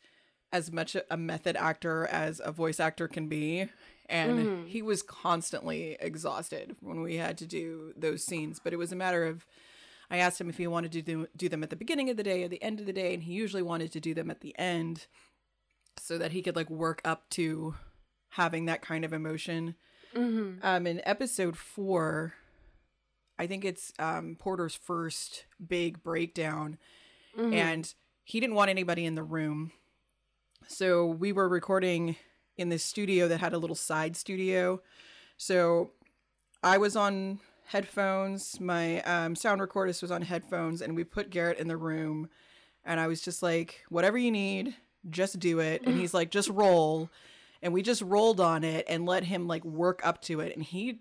as 0.53 0.71
much 0.71 0.97
a 1.11 1.17
method 1.17 1.57
actor 1.57 2.07
as 2.07 2.41
a 2.45 2.53
voice 2.53 2.79
actor 2.81 3.09
can 3.09 3.29
be. 3.29 3.69
And 4.07 4.39
Mhm. 4.39 4.67
he 4.69 4.83
was 4.83 5.03
constantly 5.03 5.97
exhausted 6.01 6.77
when 6.81 7.01
we 7.03 7.17
had 7.17 7.39
to 7.39 7.47
do 7.47 7.95
those 7.97 8.23
scenes. 8.25 8.61
But 8.63 8.73
it 8.73 8.77
was 8.77 8.93
a 8.93 8.97
matter 8.97 9.25
of, 9.25 9.47
I 10.11 10.19
asked 10.19 10.41
him 10.41 10.51
if 10.51 10.59
he 10.59 10.67
wanted 10.67 10.93
to 10.93 11.03
do, 11.03 11.27
do 11.37 11.49
them 11.49 11.63
at 11.63 11.71
the 11.71 11.77
beginning 11.77 12.11
of 12.11 12.17
the 12.19 12.23
day 12.23 12.43
or 12.45 12.49
the 12.49 12.63
end 12.63 12.81
of 12.81 12.87
the 12.87 12.93
day. 12.93 13.15
And 13.15 13.23
he 13.23 13.33
usually 13.33 13.63
wanted 13.63 13.91
to 13.93 14.01
do 14.01 14.13
them 14.13 14.31
at 14.31 14.41
the 14.41 14.55
end 14.59 15.07
so 15.99 16.19
that 16.19 16.33
he 16.33 16.43
could 16.43 16.57
like 16.57 16.69
work 16.69 17.01
up 17.05 17.31
to 17.31 17.75
having 18.31 18.67
that 18.67 18.83
kind 18.83 19.05
of 19.05 19.13
emotion. 19.15 19.77
Mm-hmm. 20.15 20.59
Um, 20.63 20.87
in 20.87 21.01
episode 21.07 21.57
four, 21.57 22.35
I 23.39 23.47
think 23.47 23.65
it's 23.65 23.93
um, 23.99 24.37
Porter's 24.39 24.75
first 24.75 25.47
big 25.67 26.03
breakdown, 26.03 26.79
Mm-hmm. 27.39 27.55
and 27.55 27.95
he 28.25 28.41
didn't 28.41 28.57
want 28.57 28.69
anybody 28.69 29.07
in 29.07 29.15
the 29.15 29.23
room. 29.23 29.73
So 30.69 31.07
we 31.07 31.33
were 31.33 31.49
recording 31.49 32.16
in 32.57 32.69
this 32.69 32.85
studio 32.85 33.28
that 33.28 33.40
had 33.40 33.52
a 33.52 33.59
little 33.59 33.76
side 33.76 34.16
studio. 34.16 34.81
So 35.37 35.90
I 36.62 36.78
was 36.78 36.97
on 36.97 37.40
headphones, 37.66 38.61
my 38.61 39.00
um, 39.02 39.35
sound 39.35 39.61
recordist 39.61 40.02
was 40.02 40.11
on 40.11 40.23
headphones, 40.23 40.83
and 40.83 40.95
we 40.95 41.04
put 41.04 41.31
Garrett 41.31 41.59
in 41.59 41.69
the 41.69 41.76
room. 41.76 42.28
And 42.85 43.00
I 43.00 43.07
was 43.07 43.23
just 43.23 43.42
like, 43.42 43.83
whatever 43.88 44.19
you 44.19 44.31
need, 44.31 44.75
just 45.09 45.38
do 45.38 45.61
it. 45.61 45.83
And 45.85 45.99
he's 45.99 46.14
like, 46.14 46.31
just 46.31 46.49
roll. 46.49 47.11
And 47.62 47.73
we 47.73 47.83
just 47.83 48.02
rolled 48.02 48.40
on 48.40 48.64
it 48.64 48.87
and 48.88 49.07
let 49.07 49.25
him 49.25 49.47
like 49.47 49.64
work 49.64 50.00
up 50.04 50.21
to 50.23 50.40
it. 50.40 50.54
And 50.54 50.64
he 50.64 51.00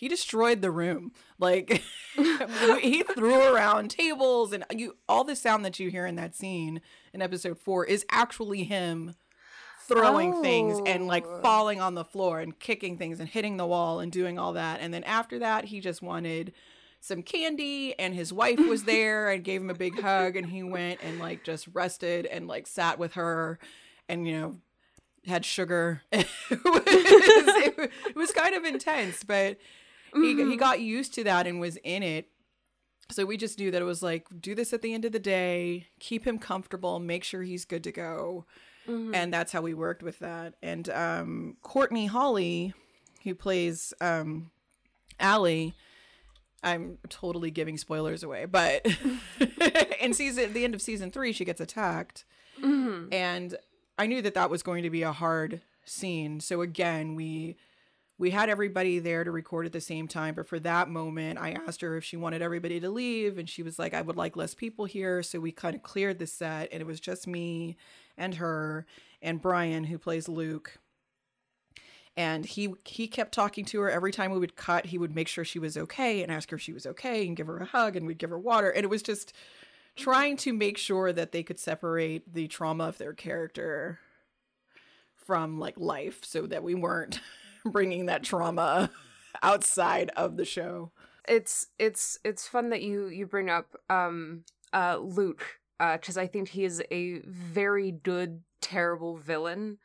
he 0.00 0.08
destroyed 0.08 0.62
the 0.62 0.70
room. 0.70 1.12
Like 1.38 1.82
he 2.80 3.02
threw 3.02 3.38
around 3.54 3.90
tables 3.90 4.50
and 4.54 4.64
you 4.74 4.96
all 5.06 5.24
the 5.24 5.36
sound 5.36 5.62
that 5.66 5.78
you 5.78 5.90
hear 5.90 6.06
in 6.06 6.16
that 6.16 6.34
scene 6.34 6.80
in 7.12 7.20
episode 7.20 7.58
4 7.58 7.84
is 7.84 8.06
actually 8.10 8.64
him 8.64 9.14
throwing 9.86 10.40
things 10.40 10.80
and 10.86 11.06
like 11.06 11.24
Oh. 11.26 11.40
falling 11.42 11.82
on 11.82 11.94
the 11.94 12.04
floor 12.04 12.40
and 12.40 12.58
kicking 12.58 12.96
things 12.96 13.20
and 13.20 13.28
hitting 13.28 13.58
the 13.58 13.66
wall 13.66 14.00
and 14.00 14.10
doing 14.10 14.38
all 14.38 14.54
that. 14.54 14.80
And 14.80 14.94
then 14.94 15.04
after 15.04 15.38
that, 15.40 15.66
he 15.66 15.80
just 15.80 16.00
wanted 16.00 16.54
some 17.00 17.22
candy 17.22 17.98
and 17.98 18.14
his 18.14 18.32
wife 18.32 18.58
was 18.58 18.84
there 18.94 19.28
and 19.30 19.44
gave 19.44 19.60
him 19.60 19.68
a 19.70 19.74
big 19.74 20.00
hug 20.00 20.34
and 20.34 20.46
he 20.46 20.62
went 20.62 21.00
and 21.02 21.18
like 21.18 21.44
just 21.44 21.68
rested 21.74 22.24
and 22.24 22.48
like 22.48 22.66
sat 22.66 22.98
with 22.98 23.14
her 23.14 23.58
and 24.08 24.26
you 24.26 24.40
know 24.40 24.56
had 25.26 25.44
sugar. 25.44 26.00
it, 26.10 26.26
was, 26.50 26.82
it 26.86 28.16
was 28.16 28.32
kind 28.32 28.54
of 28.54 28.64
intense, 28.64 29.22
but 29.24 29.58
he 30.14 30.34
he 30.34 30.56
got 30.56 30.80
used 30.80 31.14
to 31.14 31.24
that 31.24 31.46
and 31.46 31.60
was 31.60 31.76
in 31.84 32.02
it. 32.02 32.28
So 33.10 33.24
we 33.24 33.36
just 33.36 33.58
knew 33.58 33.70
that 33.70 33.82
it 33.82 33.86
was 33.86 34.02
like 34.02 34.26
do 34.40 34.54
this 34.54 34.72
at 34.72 34.82
the 34.82 34.94
end 34.94 35.04
of 35.04 35.12
the 35.12 35.18
day, 35.18 35.88
keep 35.98 36.26
him 36.26 36.38
comfortable, 36.38 37.00
make 37.00 37.24
sure 37.24 37.42
he's 37.42 37.64
good 37.64 37.84
to 37.84 37.92
go. 37.92 38.46
And 39.14 39.32
that's 39.32 39.52
how 39.52 39.62
we 39.62 39.74
worked 39.74 40.02
with 40.02 40.18
that. 40.20 40.54
And 40.62 40.88
um 40.90 41.56
Courtney 41.62 42.06
Holly, 42.06 42.74
who 43.24 43.34
plays 43.34 43.92
um 44.00 44.50
Allie, 45.18 45.74
I'm 46.62 46.98
totally 47.08 47.50
giving 47.50 47.78
spoilers 47.78 48.22
away, 48.22 48.44
but 48.44 48.86
in 50.00 50.14
season 50.14 50.52
the 50.52 50.64
end 50.64 50.74
of 50.74 50.82
season 50.82 51.10
3 51.10 51.32
she 51.32 51.44
gets 51.44 51.60
attacked. 51.60 52.24
Mm-hmm. 52.60 53.12
And 53.12 53.56
I 53.98 54.06
knew 54.06 54.22
that 54.22 54.34
that 54.34 54.50
was 54.50 54.62
going 54.62 54.82
to 54.82 54.90
be 54.90 55.02
a 55.02 55.12
hard 55.12 55.62
scene. 55.84 56.40
So 56.40 56.62
again, 56.62 57.14
we 57.14 57.56
we 58.20 58.30
had 58.30 58.50
everybody 58.50 58.98
there 58.98 59.24
to 59.24 59.30
record 59.30 59.64
at 59.64 59.72
the 59.72 59.80
same 59.80 60.06
time, 60.06 60.34
but 60.34 60.46
for 60.46 60.60
that 60.60 60.90
moment, 60.90 61.38
I 61.38 61.52
asked 61.66 61.80
her 61.80 61.96
if 61.96 62.04
she 62.04 62.18
wanted 62.18 62.42
everybody 62.42 62.78
to 62.78 62.90
leave 62.90 63.38
and 63.38 63.48
she 63.48 63.62
was 63.62 63.78
like 63.78 63.94
I 63.94 64.02
would 64.02 64.14
like 64.14 64.36
less 64.36 64.54
people 64.54 64.84
here, 64.84 65.22
so 65.22 65.40
we 65.40 65.52
kind 65.52 65.74
of 65.74 65.82
cleared 65.82 66.18
the 66.18 66.26
set 66.26 66.68
and 66.70 66.82
it 66.82 66.86
was 66.86 67.00
just 67.00 67.26
me 67.26 67.78
and 68.18 68.34
her 68.34 68.84
and 69.22 69.40
Brian 69.40 69.84
who 69.84 69.96
plays 69.96 70.28
Luke. 70.28 70.78
And 72.14 72.44
he 72.44 72.74
he 72.84 73.08
kept 73.08 73.32
talking 73.32 73.64
to 73.64 73.80
her. 73.80 73.90
Every 73.90 74.12
time 74.12 74.32
we 74.32 74.38
would 74.38 74.54
cut, 74.54 74.86
he 74.86 74.98
would 74.98 75.14
make 75.14 75.26
sure 75.28 75.42
she 75.42 75.58
was 75.58 75.78
okay 75.78 76.22
and 76.22 76.30
ask 76.30 76.50
her 76.50 76.56
if 76.56 76.62
she 76.62 76.74
was 76.74 76.84
okay 76.84 77.26
and 77.26 77.34
give 77.34 77.46
her 77.46 77.56
a 77.56 77.64
hug 77.64 77.96
and 77.96 78.06
we'd 78.06 78.18
give 78.18 78.28
her 78.28 78.38
water. 78.38 78.68
And 78.68 78.84
it 78.84 78.90
was 78.90 79.02
just 79.02 79.32
trying 79.96 80.36
to 80.38 80.52
make 80.52 80.76
sure 80.76 81.10
that 81.10 81.32
they 81.32 81.42
could 81.42 81.58
separate 81.58 82.34
the 82.34 82.48
trauma 82.48 82.84
of 82.84 82.98
their 82.98 83.14
character 83.14 83.98
from 85.16 85.58
like 85.58 85.78
life 85.78 86.22
so 86.22 86.46
that 86.46 86.62
we 86.62 86.74
weren't 86.74 87.18
bringing 87.64 88.06
that 88.06 88.22
trauma 88.22 88.90
outside 89.42 90.10
of 90.16 90.36
the 90.36 90.44
show. 90.44 90.92
it's 91.28 91.66
it's 91.78 92.18
it's 92.24 92.48
fun 92.48 92.70
that 92.70 92.82
you 92.82 93.06
you 93.08 93.26
bring 93.26 93.50
up 93.50 93.76
um 93.88 94.44
uh 94.72 94.98
Luke 95.00 95.44
uh 95.78 95.98
cuz 95.98 96.16
I 96.16 96.26
think 96.26 96.48
he 96.50 96.64
is 96.64 96.82
a 96.90 97.20
very 97.26 97.90
good 97.92 98.42
terrible 98.60 99.16
villain. 99.16 99.78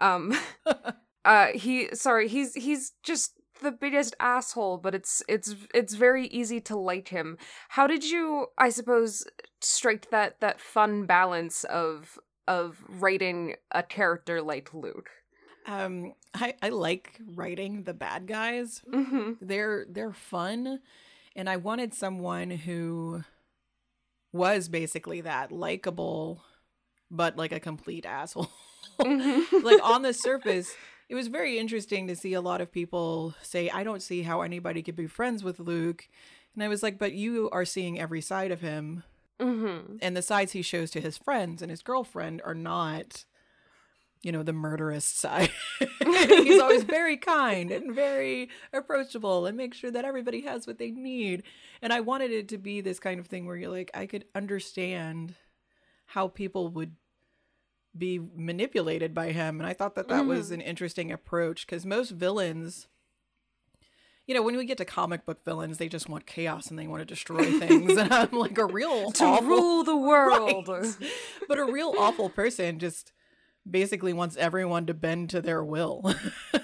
Um 0.00 0.34
uh 1.24 1.48
he 1.48 1.88
sorry, 1.94 2.28
he's 2.28 2.54
he's 2.54 2.92
just 3.02 3.34
the 3.60 3.72
biggest 3.72 4.14
asshole, 4.20 4.78
but 4.78 4.94
it's 4.94 5.22
it's 5.28 5.54
it's 5.74 5.94
very 5.94 6.26
easy 6.28 6.60
to 6.62 6.76
like 6.78 7.08
him. 7.08 7.36
How 7.70 7.86
did 7.86 8.04
you 8.04 8.46
I 8.56 8.70
suppose 8.70 9.24
strike 9.60 10.10
that 10.10 10.40
that 10.40 10.60
fun 10.60 11.06
balance 11.06 11.64
of 11.64 12.18
of 12.46 12.82
writing 12.88 13.56
a 13.72 13.82
character 13.82 14.40
like 14.42 14.72
Luke? 14.72 15.10
Um 15.68 16.14
I 16.34 16.54
I 16.62 16.70
like 16.70 17.20
writing 17.34 17.84
the 17.84 17.94
bad 17.94 18.26
guys. 18.26 18.82
Mhm. 18.92 19.36
They're 19.40 19.86
they're 19.88 20.12
fun 20.12 20.80
and 21.36 21.48
I 21.48 21.56
wanted 21.58 21.94
someone 21.94 22.50
who 22.50 23.22
was 24.32 24.68
basically 24.68 25.20
that 25.22 25.52
likable 25.52 26.42
but 27.10 27.36
like 27.36 27.52
a 27.52 27.60
complete 27.60 28.04
asshole. 28.04 28.50
like 28.98 29.80
on 29.82 30.02
the 30.02 30.12
surface, 30.12 30.74
it 31.08 31.14
was 31.14 31.28
very 31.28 31.58
interesting 31.58 32.06
to 32.08 32.14
see 32.16 32.34
a 32.34 32.40
lot 32.42 32.60
of 32.60 32.70
people 32.70 33.34
say, 33.42 33.70
I 33.70 33.82
don't 33.82 34.02
see 34.02 34.22
how 34.22 34.42
anybody 34.42 34.82
could 34.82 34.96
be 34.96 35.06
friends 35.06 35.42
with 35.42 35.58
Luke. 35.58 36.06
And 36.54 36.62
I 36.62 36.68
was 36.68 36.82
like, 36.82 36.98
but 36.98 37.12
you 37.14 37.48
are 37.50 37.64
seeing 37.64 37.98
every 37.98 38.20
side 38.20 38.50
of 38.50 38.60
him. 38.60 39.04
Mhm. 39.40 39.98
And 40.02 40.14
the 40.14 40.20
sides 40.22 40.52
he 40.52 40.60
shows 40.60 40.90
to 40.90 41.00
his 41.00 41.16
friends 41.16 41.62
and 41.62 41.70
his 41.70 41.82
girlfriend 41.82 42.42
are 42.44 42.54
not, 42.54 43.24
you 44.22 44.32
know, 44.32 44.42
the 44.42 44.52
murderous 44.52 45.04
side. 45.04 45.50
He's 46.04 46.60
always 46.60 46.84
very 46.84 47.16
kind 47.16 47.70
and 47.70 47.94
very 47.94 48.48
approachable 48.72 49.46
and 49.46 49.56
make 49.56 49.74
sure 49.74 49.90
that 49.90 50.04
everybody 50.04 50.42
has 50.42 50.66
what 50.66 50.78
they 50.78 50.90
need. 50.90 51.42
And 51.82 51.92
I 51.92 52.00
wanted 52.00 52.30
it 52.30 52.48
to 52.48 52.58
be 52.58 52.80
this 52.80 52.98
kind 52.98 53.20
of 53.20 53.26
thing 53.26 53.46
where 53.46 53.56
you're 53.56 53.70
like, 53.70 53.90
I 53.94 54.06
could 54.06 54.24
understand 54.34 55.34
how 56.06 56.28
people 56.28 56.68
would 56.68 56.96
be 57.96 58.20
manipulated 58.34 59.14
by 59.14 59.32
him. 59.32 59.60
And 59.60 59.68
I 59.68 59.72
thought 59.72 59.94
that 59.96 60.08
that 60.08 60.26
was 60.26 60.46
mm-hmm. 60.46 60.54
an 60.54 60.60
interesting 60.62 61.12
approach 61.12 61.66
because 61.66 61.84
most 61.86 62.10
villains, 62.10 62.86
you 64.26 64.34
know, 64.34 64.42
when 64.42 64.56
we 64.56 64.64
get 64.64 64.78
to 64.78 64.84
comic 64.84 65.24
book 65.26 65.44
villains, 65.44 65.78
they 65.78 65.88
just 65.88 66.08
want 66.08 66.26
chaos 66.26 66.68
and 66.68 66.78
they 66.78 66.86
want 66.86 67.00
to 67.00 67.06
destroy 67.06 67.44
things. 67.58 67.96
and 67.96 68.12
I'm 68.12 68.32
like 68.32 68.58
a 68.58 68.66
real 68.66 69.10
To 69.12 69.24
awful, 69.24 69.46
rule 69.46 69.84
the 69.84 69.96
world. 69.96 70.68
Right. 70.68 70.96
but 71.48 71.58
a 71.58 71.64
real 71.64 71.94
awful 71.98 72.28
person 72.30 72.78
just 72.78 73.12
basically 73.70 74.12
wants 74.12 74.36
everyone 74.36 74.86
to 74.86 74.94
bend 74.94 75.30
to 75.30 75.40
their 75.40 75.62
will. 75.64 76.14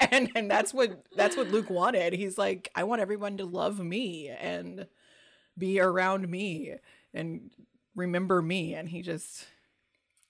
and 0.10 0.30
and 0.34 0.50
that's 0.50 0.72
what 0.74 1.04
that's 1.16 1.36
what 1.36 1.50
Luke 1.50 1.70
wanted. 1.70 2.12
He's 2.12 2.38
like, 2.38 2.70
I 2.74 2.84
want 2.84 3.02
everyone 3.02 3.36
to 3.38 3.44
love 3.44 3.78
me 3.78 4.28
and 4.28 4.86
be 5.58 5.80
around 5.80 6.28
me 6.28 6.74
and 7.14 7.50
remember 7.94 8.42
me. 8.42 8.74
And 8.74 8.88
he 8.88 9.02
just 9.02 9.46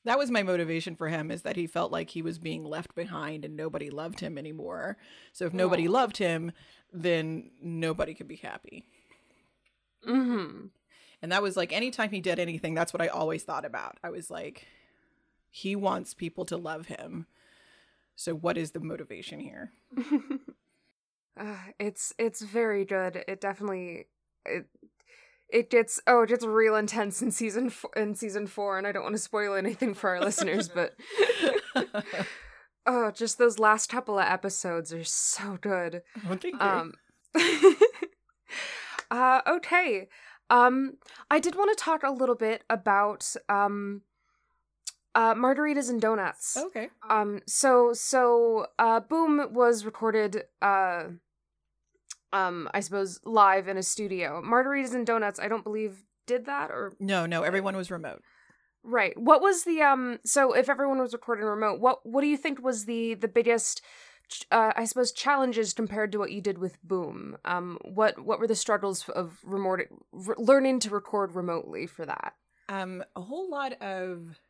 that 0.04 0.18
was 0.18 0.30
my 0.30 0.42
motivation 0.44 0.94
for 0.94 1.08
him 1.08 1.30
is 1.32 1.42
that 1.42 1.56
he 1.56 1.66
felt 1.66 1.90
like 1.90 2.10
he 2.10 2.22
was 2.22 2.38
being 2.38 2.64
left 2.64 2.94
behind 2.94 3.44
and 3.44 3.56
nobody 3.56 3.90
loved 3.90 4.20
him 4.20 4.38
anymore. 4.38 4.96
So 5.32 5.46
if 5.46 5.52
nobody 5.52 5.88
loved 5.88 6.18
him, 6.18 6.52
then 6.92 7.50
nobody 7.60 8.14
could 8.14 8.28
be 8.28 8.36
happy. 8.36 8.84
Mhm. 10.06 10.70
And 11.22 11.32
that 11.32 11.42
was 11.42 11.56
like 11.56 11.72
anytime 11.72 12.10
he 12.10 12.20
did 12.20 12.38
anything, 12.38 12.74
that's 12.74 12.92
what 12.92 13.02
I 13.02 13.08
always 13.08 13.42
thought 13.42 13.64
about. 13.64 13.98
I 14.04 14.10
was 14.10 14.30
like, 14.30 14.66
he 15.56 15.74
wants 15.74 16.12
people 16.12 16.44
to 16.44 16.54
love 16.58 16.88
him. 16.88 17.26
So 18.14 18.34
what 18.34 18.58
is 18.58 18.72
the 18.72 18.80
motivation 18.80 19.40
here? 19.40 19.72
Uh, 21.34 21.56
it's 21.78 22.12
it's 22.18 22.42
very 22.42 22.84
good. 22.84 23.24
It 23.26 23.40
definitely 23.40 24.08
it 24.44 24.66
it 25.48 25.70
gets 25.70 25.98
oh 26.06 26.24
it 26.24 26.28
gets 26.28 26.44
real 26.44 26.76
intense 26.76 27.22
in 27.22 27.30
season 27.30 27.68
f- 27.68 27.86
in 27.96 28.14
season 28.14 28.46
four, 28.46 28.76
and 28.76 28.86
I 28.86 28.92
don't 28.92 29.02
want 29.02 29.14
to 29.14 29.20
spoil 29.20 29.54
anything 29.54 29.94
for 29.94 30.10
our 30.10 30.20
listeners, 30.20 30.68
but 30.68 30.94
oh, 32.86 33.10
just 33.12 33.38
those 33.38 33.58
last 33.58 33.88
couple 33.88 34.18
of 34.18 34.26
episodes 34.26 34.92
are 34.92 35.04
so 35.04 35.56
good. 35.58 36.02
Well. 36.28 36.38
Um, 36.60 36.92
uh, 39.10 39.40
okay. 39.46 40.08
Um, 40.50 40.98
I 41.30 41.40
did 41.40 41.54
want 41.54 41.76
to 41.76 41.82
talk 41.82 42.02
a 42.02 42.10
little 42.10 42.34
bit 42.34 42.62
about 42.68 43.34
um, 43.48 44.02
Uh, 45.16 45.34
margaritas 45.34 45.88
and 45.90 46.00
donuts. 46.00 46.56
Okay. 46.56 46.90
Um. 47.08 47.40
So 47.46 47.92
so 47.94 48.66
uh, 48.78 49.00
Boom 49.00 49.48
was 49.52 49.84
recorded. 49.84 50.44
Uh. 50.60 51.04
Um. 52.32 52.68
I 52.74 52.80
suppose 52.80 53.18
live 53.24 53.66
in 53.68 53.76
a 53.78 53.82
studio. 53.82 54.42
Margaritas 54.44 54.94
and 54.94 55.06
donuts. 55.06 55.40
I 55.40 55.48
don't 55.48 55.64
believe 55.64 56.02
did 56.26 56.46
that 56.46 56.70
or 56.70 56.92
No, 57.00 57.24
no, 57.24 57.42
everyone 57.44 57.76
was 57.76 57.90
remote. 57.90 58.20
right. 58.82 59.16
What 59.16 59.40
was 59.40 59.64
the 59.64 59.80
um? 59.82 60.18
So 60.24 60.52
if 60.52 60.68
everyone 60.68 60.98
was 61.00 61.12
recording 61.12 61.44
remote, 61.46 61.80
what 61.80 62.04
what 62.04 62.20
do 62.20 62.26
you 62.26 62.36
think 62.36 62.62
was 62.62 62.84
the 62.84 63.14
the 63.14 63.28
biggest? 63.28 63.80
Uh, 64.50 64.72
I 64.76 64.84
suppose 64.86 65.12
challenges 65.12 65.72
compared 65.72 66.10
to 66.12 66.18
what 66.18 66.32
you 66.32 66.40
did 66.40 66.58
with 66.58 66.76
Boom. 66.82 67.38
Um, 67.44 67.78
what 67.84 68.18
what 68.22 68.38
were 68.40 68.48
the 68.48 68.56
struggles 68.56 69.08
of 69.08 69.38
remote 69.44 69.80
re- 70.12 70.34
learning 70.36 70.80
to 70.80 70.90
record 70.90 71.34
remotely 71.36 71.86
for 71.86 72.04
that? 72.04 72.34
Um, 72.68 73.02
a 73.14 73.20
whole 73.22 73.48
lot 73.48 73.80
of. 73.80 74.40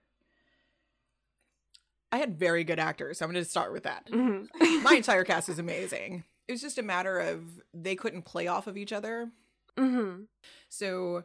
I 2.13 2.19
had 2.19 2.39
very 2.39 2.65
good 2.65 2.79
actors. 2.79 3.19
So 3.19 3.25
I'm 3.25 3.33
going 3.33 3.45
to 3.45 3.51
start 3.51 3.73
with 3.73 3.85
that. 3.85 4.09
Mm-hmm. 4.11 4.83
My 4.83 4.95
entire 4.97 5.25
cast 5.25 5.49
is 5.49 5.59
amazing. 5.59 6.25
It 6.49 6.53
was 6.53 6.61
just 6.61 6.79
a 6.79 6.83
matter 6.83 7.19
of 7.19 7.61
they 7.75 7.97
couldn't 7.97 8.23
play 8.23 8.47
off 8.47 8.67
of 8.67 8.77
each 8.77 8.93
other. 8.93 9.31
mm-hmm. 9.77 10.23
So 10.69 11.25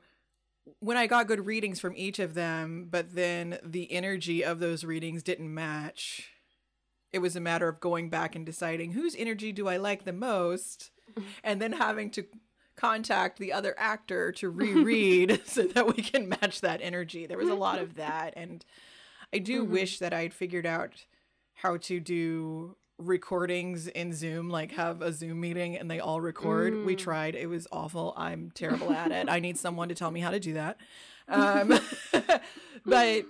when 0.79 0.97
I 0.97 1.07
got 1.07 1.27
good 1.27 1.45
readings 1.45 1.79
from 1.79 1.95
each 1.95 2.19
of 2.19 2.33
them, 2.33 2.87
but 2.89 3.15
then 3.15 3.57
the 3.63 3.91
energy 3.91 4.43
of 4.43 4.59
those 4.59 4.83
readings 4.83 5.23
didn't 5.23 5.53
match, 5.53 6.29
it 7.11 7.19
was 7.19 7.35
a 7.35 7.41
matter 7.41 7.67
of 7.67 7.79
going 7.79 8.09
back 8.09 8.35
and 8.35 8.45
deciding 8.45 8.91
whose 8.91 9.15
energy 9.15 9.51
do 9.51 9.67
I 9.67 9.77
like 9.77 10.03
the 10.03 10.13
most, 10.13 10.91
and 11.43 11.61
then 11.61 11.73
having 11.73 12.09
to 12.11 12.25
contact 12.75 13.37
the 13.37 13.53
other 13.53 13.75
actor 13.77 14.31
to 14.31 14.49
reread 14.49 15.41
so 15.45 15.63
that 15.63 15.87
we 15.87 16.01
can 16.01 16.29
match 16.29 16.61
that 16.61 16.79
energy. 16.81 17.25
There 17.25 17.37
was 17.37 17.49
a 17.49 17.55
lot 17.55 17.79
of 17.79 17.95
that. 17.95 18.33
And 18.35 18.65
I 19.33 19.39
do 19.39 19.63
wish 19.63 19.99
that 19.99 20.13
I'd 20.13 20.33
figured 20.33 20.65
out 20.65 21.05
how 21.53 21.77
to 21.77 21.99
do 21.99 22.75
recordings 22.97 23.87
in 23.87 24.13
Zoom, 24.13 24.49
like 24.49 24.71
have 24.73 25.01
a 25.01 25.11
Zoom 25.11 25.39
meeting 25.39 25.77
and 25.77 25.89
they 25.89 25.99
all 25.99 26.21
record. 26.21 26.85
We 26.85 26.95
tried. 26.95 27.35
It 27.35 27.47
was 27.47 27.67
awful. 27.71 28.13
I'm 28.17 28.51
terrible 28.53 28.91
at 28.91 29.11
it. 29.11 29.29
I 29.29 29.39
need 29.39 29.57
someone 29.57 29.89
to 29.89 29.95
tell 29.95 30.11
me 30.11 30.19
how 30.19 30.31
to 30.31 30.39
do 30.39 30.53
that. 30.53 30.77
Um, 31.27 31.79
but 32.85 33.25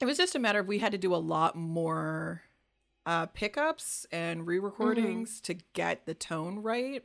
it 0.00 0.04
was 0.04 0.16
just 0.16 0.34
a 0.34 0.38
matter 0.38 0.60
of 0.60 0.66
we 0.66 0.78
had 0.78 0.92
to 0.92 0.98
do 0.98 1.14
a 1.14 1.16
lot 1.16 1.56
more 1.56 2.42
uh, 3.04 3.26
pickups 3.26 4.06
and 4.10 4.46
re-recordings 4.46 5.38
to 5.42 5.54
get 5.74 6.06
the 6.06 6.14
tone 6.14 6.60
right. 6.60 7.02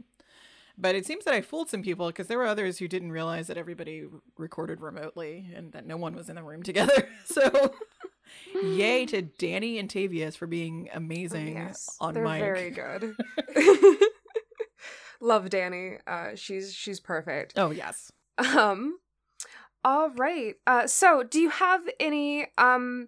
But 0.78 0.96
it 0.96 1.06
seems 1.06 1.26
that 1.26 1.34
I 1.34 1.42
fooled 1.42 1.70
some 1.70 1.84
people 1.84 2.08
because 2.08 2.28
there 2.28 2.38
were 2.38 2.48
others 2.48 2.80
who 2.80 2.88
didn't 2.88 3.12
realize 3.12 3.48
that 3.48 3.58
everybody 3.58 4.06
recorded 4.38 4.82
remotely 4.82 5.50
and 5.54 5.72
that 5.74 5.86
no 5.86 5.98
one 5.98 6.16
was 6.16 6.30
in 6.30 6.36
the 6.36 6.44
room 6.44 6.64
together. 6.64 7.10
So, 7.26 7.74
yay 8.64 9.06
to 9.08 9.22
Danny 9.22 9.78
and 9.80 9.90
Tavius 9.90 10.36
for 10.36 10.48
being 10.48 10.90
amazing 10.94 11.56
Yes, 11.56 11.96
on 12.00 12.14
they're 12.14 12.24
mic. 12.24 12.40
very 12.40 12.70
good. 12.72 13.16
Love 15.22 15.50
Danny. 15.50 15.98
Uh, 16.06 16.36
she's 16.36 16.74
she's 16.74 17.00
perfect. 17.00 17.54
Oh 17.58 17.72
yes. 17.72 18.12
Um, 18.38 18.98
all 19.86 20.10
right. 20.10 20.56
Uh, 20.68 20.88
so 20.88 21.24
do 21.24 21.40
you 21.40 21.50
have 21.50 21.82
any 22.00 22.48
um, 22.58 23.08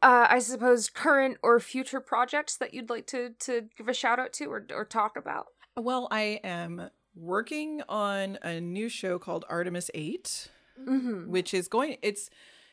uh, 0.00 0.26
I 0.30 0.38
suppose 0.38 0.88
current 0.88 1.36
or 1.42 1.60
future 1.60 2.00
projects 2.00 2.56
that 2.56 2.72
you'd 2.72 2.88
like 2.90 3.06
to 3.08 3.30
to 3.40 3.68
give 3.76 3.88
a 3.88 3.94
shout 3.94 4.18
out 4.18 4.32
to 4.34 4.46
or 4.46 4.66
or 4.74 4.84
talk 4.84 5.16
about? 5.16 5.46
Well, 5.76 6.08
I 6.10 6.40
am 6.42 6.90
working 7.14 7.82
on 7.88 8.38
a 8.42 8.60
new 8.60 8.88
show 8.88 9.18
called 9.18 9.44
Artemis 9.48 9.90
8, 9.94 10.48
Mm-hmm. 10.88 11.30
which 11.30 11.52
is 11.52 11.68
going 11.68 11.98
it's 12.00 12.30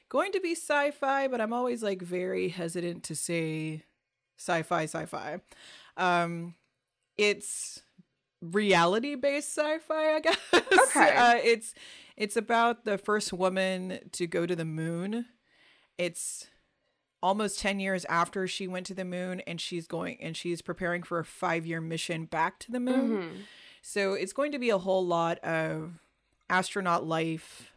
going 0.09 0.31
to 0.33 0.39
be 0.39 0.51
sci-fi, 0.51 1.27
but 1.27 1.39
I'm 1.39 1.53
always 1.53 1.81
like 1.83 2.01
very 2.01 2.49
hesitant 2.49 3.03
to 3.05 3.15
say 3.15 3.83
sci-fi 4.37 4.83
sci-fi. 4.83 5.39
Um 5.97 6.55
it's 7.17 7.81
reality-based 8.41 9.57
sci-fi, 9.57 10.15
I 10.15 10.19
guess. 10.21 10.37
Okay. 10.53 11.15
Uh, 11.15 11.35
it's 11.43 11.73
it's 12.17 12.35
about 12.35 12.85
the 12.85 12.97
first 12.97 13.31
woman 13.31 13.99
to 14.13 14.27
go 14.27 14.45
to 14.45 14.55
the 14.55 14.65
moon. 14.65 15.25
It's 15.97 16.47
almost 17.21 17.59
10 17.59 17.79
years 17.79 18.05
after 18.05 18.47
she 18.47 18.67
went 18.67 18.85
to 18.85 18.93
the 18.93 19.03
moon 19.03 19.41
and 19.41 19.59
she's 19.59 19.87
going 19.87 20.17
and 20.21 20.37
she's 20.37 20.61
preparing 20.61 21.03
for 21.03 21.19
a 21.19 21.23
5-year 21.23 21.81
mission 21.81 22.25
back 22.25 22.59
to 22.59 22.71
the 22.71 22.79
moon. 22.79 23.09
Mm-hmm. 23.09 23.35
So 23.81 24.13
it's 24.13 24.33
going 24.33 24.51
to 24.53 24.59
be 24.59 24.69
a 24.69 24.77
whole 24.77 25.05
lot 25.05 25.39
of 25.39 25.99
astronaut 26.49 27.05
life 27.05 27.73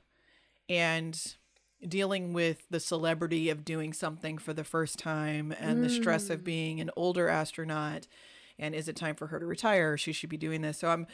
and 0.69 1.37
dealing 1.89 2.33
with 2.33 2.65
the 2.71 2.81
celebrity 2.81 3.51
of 3.51 3.65
doing 3.65 3.93
something 3.93 4.39
for 4.39 4.53
the 4.53 4.65
first 4.65 4.99
time 4.99 5.55
and 5.59 5.83
the 5.83 5.89
stress 5.91 6.31
of 6.31 6.45
being 6.45 6.81
an 6.81 6.91
older 6.97 7.29
astronaut 7.29 8.07
and 8.59 8.75
is 8.75 8.89
it 8.89 8.97
time 8.97 9.15
for 9.17 9.27
her 9.29 9.41
to 9.41 9.47
retire 9.47 9.97
she 9.97 10.13
should 10.13 10.31
be 10.31 10.37
doing 10.37 10.63
this 10.63 10.79
so 10.79 10.89
i'm 10.89 11.07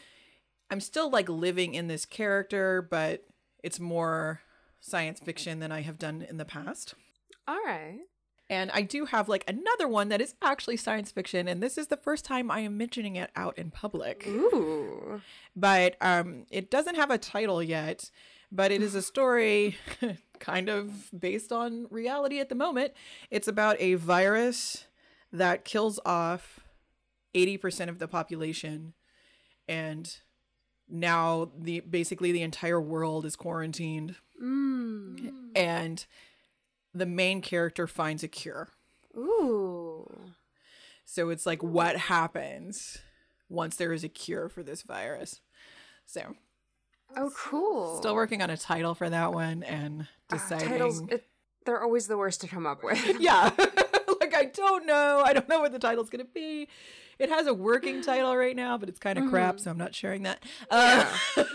i'm 0.71 0.81
still 0.81 1.11
like 1.11 1.29
living 1.29 1.73
in 1.75 1.89
this 1.89 2.05
character 2.05 2.87
but 2.91 3.25
it's 3.63 3.81
more 3.81 4.41
science 4.81 5.21
fiction 5.21 5.59
than 5.61 5.73
i 5.73 5.81
have 5.81 5.99
done 5.99 6.21
in 6.29 6.37
the 6.37 6.45
past 6.45 6.95
All 7.47 7.59
right. 7.65 8.01
and 8.51 8.71
I 8.73 8.83
do 8.83 9.07
have 9.07 9.29
like 9.29 9.45
another 9.49 9.89
one 9.89 10.09
that 10.11 10.21
is 10.21 10.35
actually 10.43 10.77
science 10.77 11.11
fiction, 11.11 11.49
and 11.49 11.63
this 11.63 11.77
is 11.79 11.87
the 11.89 11.97
first 11.97 12.25
time 12.25 12.51
I 12.51 12.61
am 12.61 12.77
mentioning 12.77 13.17
it 13.17 13.31
out 13.37 13.57
in 13.59 13.71
public. 13.71 14.25
Ooh. 14.27 15.21
But 15.57 15.97
um, 16.01 16.45
it 16.51 16.71
doesn't 16.71 16.95
have 16.97 17.11
a 17.11 17.19
title 17.19 17.63
yet, 17.63 18.11
but 18.53 18.71
it 18.71 18.83
is 18.83 18.95
a 18.95 19.03
story 19.03 19.77
kind 20.40 20.68
of 20.68 21.11
based 21.18 21.53
on 21.53 21.87
reality 21.90 22.38
at 22.40 22.48
the 22.48 22.55
moment. 22.55 22.92
It's 23.31 23.48
about 23.48 23.77
a 23.81 23.94
virus 23.94 24.85
that 25.33 25.64
kills 25.64 25.98
off 26.07 26.61
80% 27.35 27.88
of 27.88 27.98
the 27.98 28.09
population, 28.09 28.94
and 29.68 30.16
now 30.88 31.51
the 31.59 31.81
basically 31.81 32.33
the 32.33 32.42
entire 32.42 32.81
world 32.81 33.24
is 33.27 33.37
quarantined, 33.37 34.16
Mm. 34.42 35.51
and 35.55 36.07
the 36.94 37.07
main 37.07 37.42
character 37.42 37.87
finds 37.87 38.22
a 38.22 38.29
cure. 38.29 38.70
Ooh. 39.16 40.33
So 41.05 41.29
it's 41.31 41.44
like 41.46 41.62
what 41.62 41.96
happens 41.96 42.98
once 43.48 43.77
there 43.77 43.92
is 43.92 44.05
a 44.05 44.09
cure 44.09 44.48
for 44.48 44.62
this 44.62 44.83
virus. 44.83 45.40
So 46.07 46.37
Oh, 47.16 47.31
cool. 47.37 47.98
still 47.98 48.14
working 48.14 48.42
on 48.42 48.51
a 48.51 48.57
title 48.57 48.94
for 48.94 49.09
that 49.11 49.33
one 49.33 49.62
and 49.62 50.07
Uh, 50.31 50.59
titles. 50.59 51.03
It, 51.09 51.27
they're 51.64 51.83
always 51.83 52.07
the 52.07 52.17
worst 52.17 52.41
to 52.43 52.49
come 52.49 52.67
up 52.67 52.83
with. 52.83 53.03
yeah. 53.21 53.51
like 54.21 54.35
I 54.35 54.51
don't 54.53 54.87
know. 54.87 55.23
I 55.25 55.33
don't 55.33 55.49
know 55.49 55.61
what 55.61 55.73
the 55.73 55.79
title's 55.79 56.11
gonna 56.11 56.25
be. 56.25 56.69
It 57.19 57.31
has 57.31 57.47
a 57.47 57.55
working 57.55 58.03
title 58.03 58.37
right 58.37 58.55
now, 58.55 58.79
but 58.79 58.88
it's 58.88 59.01
kind 59.01 59.19
of 59.19 59.29
crap, 59.29 59.59
so 59.59 59.73
I'm 59.73 59.79
not 59.79 59.93
sharing 59.93 60.23
that. 60.23 60.41
Uh, 60.71 61.05
but 61.35 61.47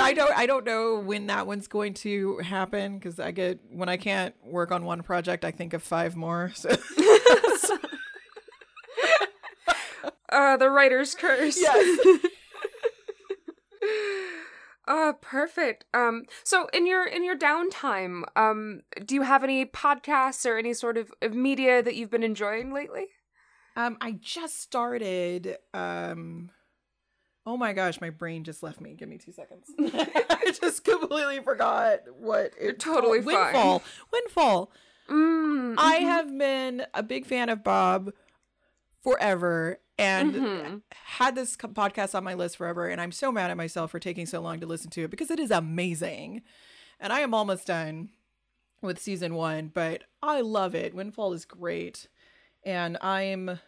I 0.00 0.12
don't 0.14 0.36
I 0.36 0.46
don't 0.46 0.64
know 0.64 0.98
when 0.98 1.28
that 1.28 1.46
one's 1.46 1.68
going 1.68 1.94
to 1.94 2.38
happen 2.38 2.98
because 2.98 3.20
I 3.20 3.30
get 3.30 3.60
when 3.70 3.88
I 3.88 3.98
can't 3.98 4.34
work 4.44 4.72
on 4.72 4.84
one 4.84 5.02
project, 5.02 5.44
I 5.44 5.52
think 5.52 5.74
of 5.74 5.82
five 5.84 6.16
more. 6.16 6.50
So 6.56 6.74
Uh, 10.34 10.56
the 10.56 10.68
writer's 10.68 11.14
curse. 11.14 11.56
Yes. 11.60 12.18
Uh, 15.04 15.12
perfect. 15.12 15.84
Um, 15.92 16.24
so 16.44 16.66
in 16.72 16.86
your 16.86 17.06
in 17.06 17.24
your 17.24 17.36
downtime, 17.36 18.22
um, 18.36 18.80
do 19.04 19.14
you 19.14 19.20
have 19.20 19.44
any 19.44 19.66
podcasts 19.66 20.46
or 20.48 20.56
any 20.56 20.72
sort 20.72 20.96
of, 20.96 21.12
of 21.20 21.34
media 21.34 21.82
that 21.82 21.94
you've 21.94 22.10
been 22.10 22.22
enjoying 22.22 22.72
lately? 22.72 23.08
Um, 23.76 23.98
I 24.00 24.12
just 24.12 24.62
started. 24.62 25.58
Um, 25.74 26.50
oh 27.44 27.58
my 27.58 27.74
gosh, 27.74 28.00
my 28.00 28.08
brain 28.08 28.44
just 28.44 28.62
left 28.62 28.80
me. 28.80 28.94
Give 28.94 29.10
me 29.10 29.18
two 29.18 29.32
seconds. 29.32 29.70
I 29.78 30.54
just 30.58 30.84
completely 30.84 31.40
forgot 31.40 32.00
what 32.18 32.52
it's 32.58 32.82
totally 32.82 33.20
called. 33.20 33.34
fine. 33.34 33.52
Windfall. 33.52 33.82
Windfall. 34.10 34.72
Mm, 35.10 35.74
I 35.76 35.98
mhm. 35.98 36.02
have 36.04 36.38
been 36.38 36.86
a 36.94 37.02
big 37.02 37.26
fan 37.26 37.50
of 37.50 37.62
Bob 37.62 38.10
forever 39.02 39.80
and 39.98 40.34
Mhm. 40.34 40.82
had 40.90 41.34
this 41.34 41.56
podcast 41.56 42.14
on 42.14 42.24
my 42.24 42.34
list 42.34 42.56
forever. 42.56 42.88
And 42.88 43.00
I'm 43.00 43.12
so 43.12 43.30
mad 43.30 43.50
at 43.50 43.56
myself 43.56 43.90
for 43.90 43.98
taking 43.98 44.26
so 44.26 44.40
long 44.40 44.60
to 44.60 44.66
listen 44.66 44.90
to 44.90 45.02
it 45.04 45.10
because 45.10 45.30
it 45.30 45.38
is 45.38 45.50
amazing. 45.50 46.42
And 47.00 47.12
I 47.12 47.20
am 47.20 47.34
almost 47.34 47.66
done 47.66 48.10
with 48.82 48.98
season 49.00 49.34
one, 49.34 49.68
but 49.68 50.04
I 50.22 50.40
love 50.40 50.74
it. 50.74 50.94
Windfall 50.94 51.32
is 51.32 51.44
great. 51.44 52.08
And 52.64 52.96
I'm 53.00 53.58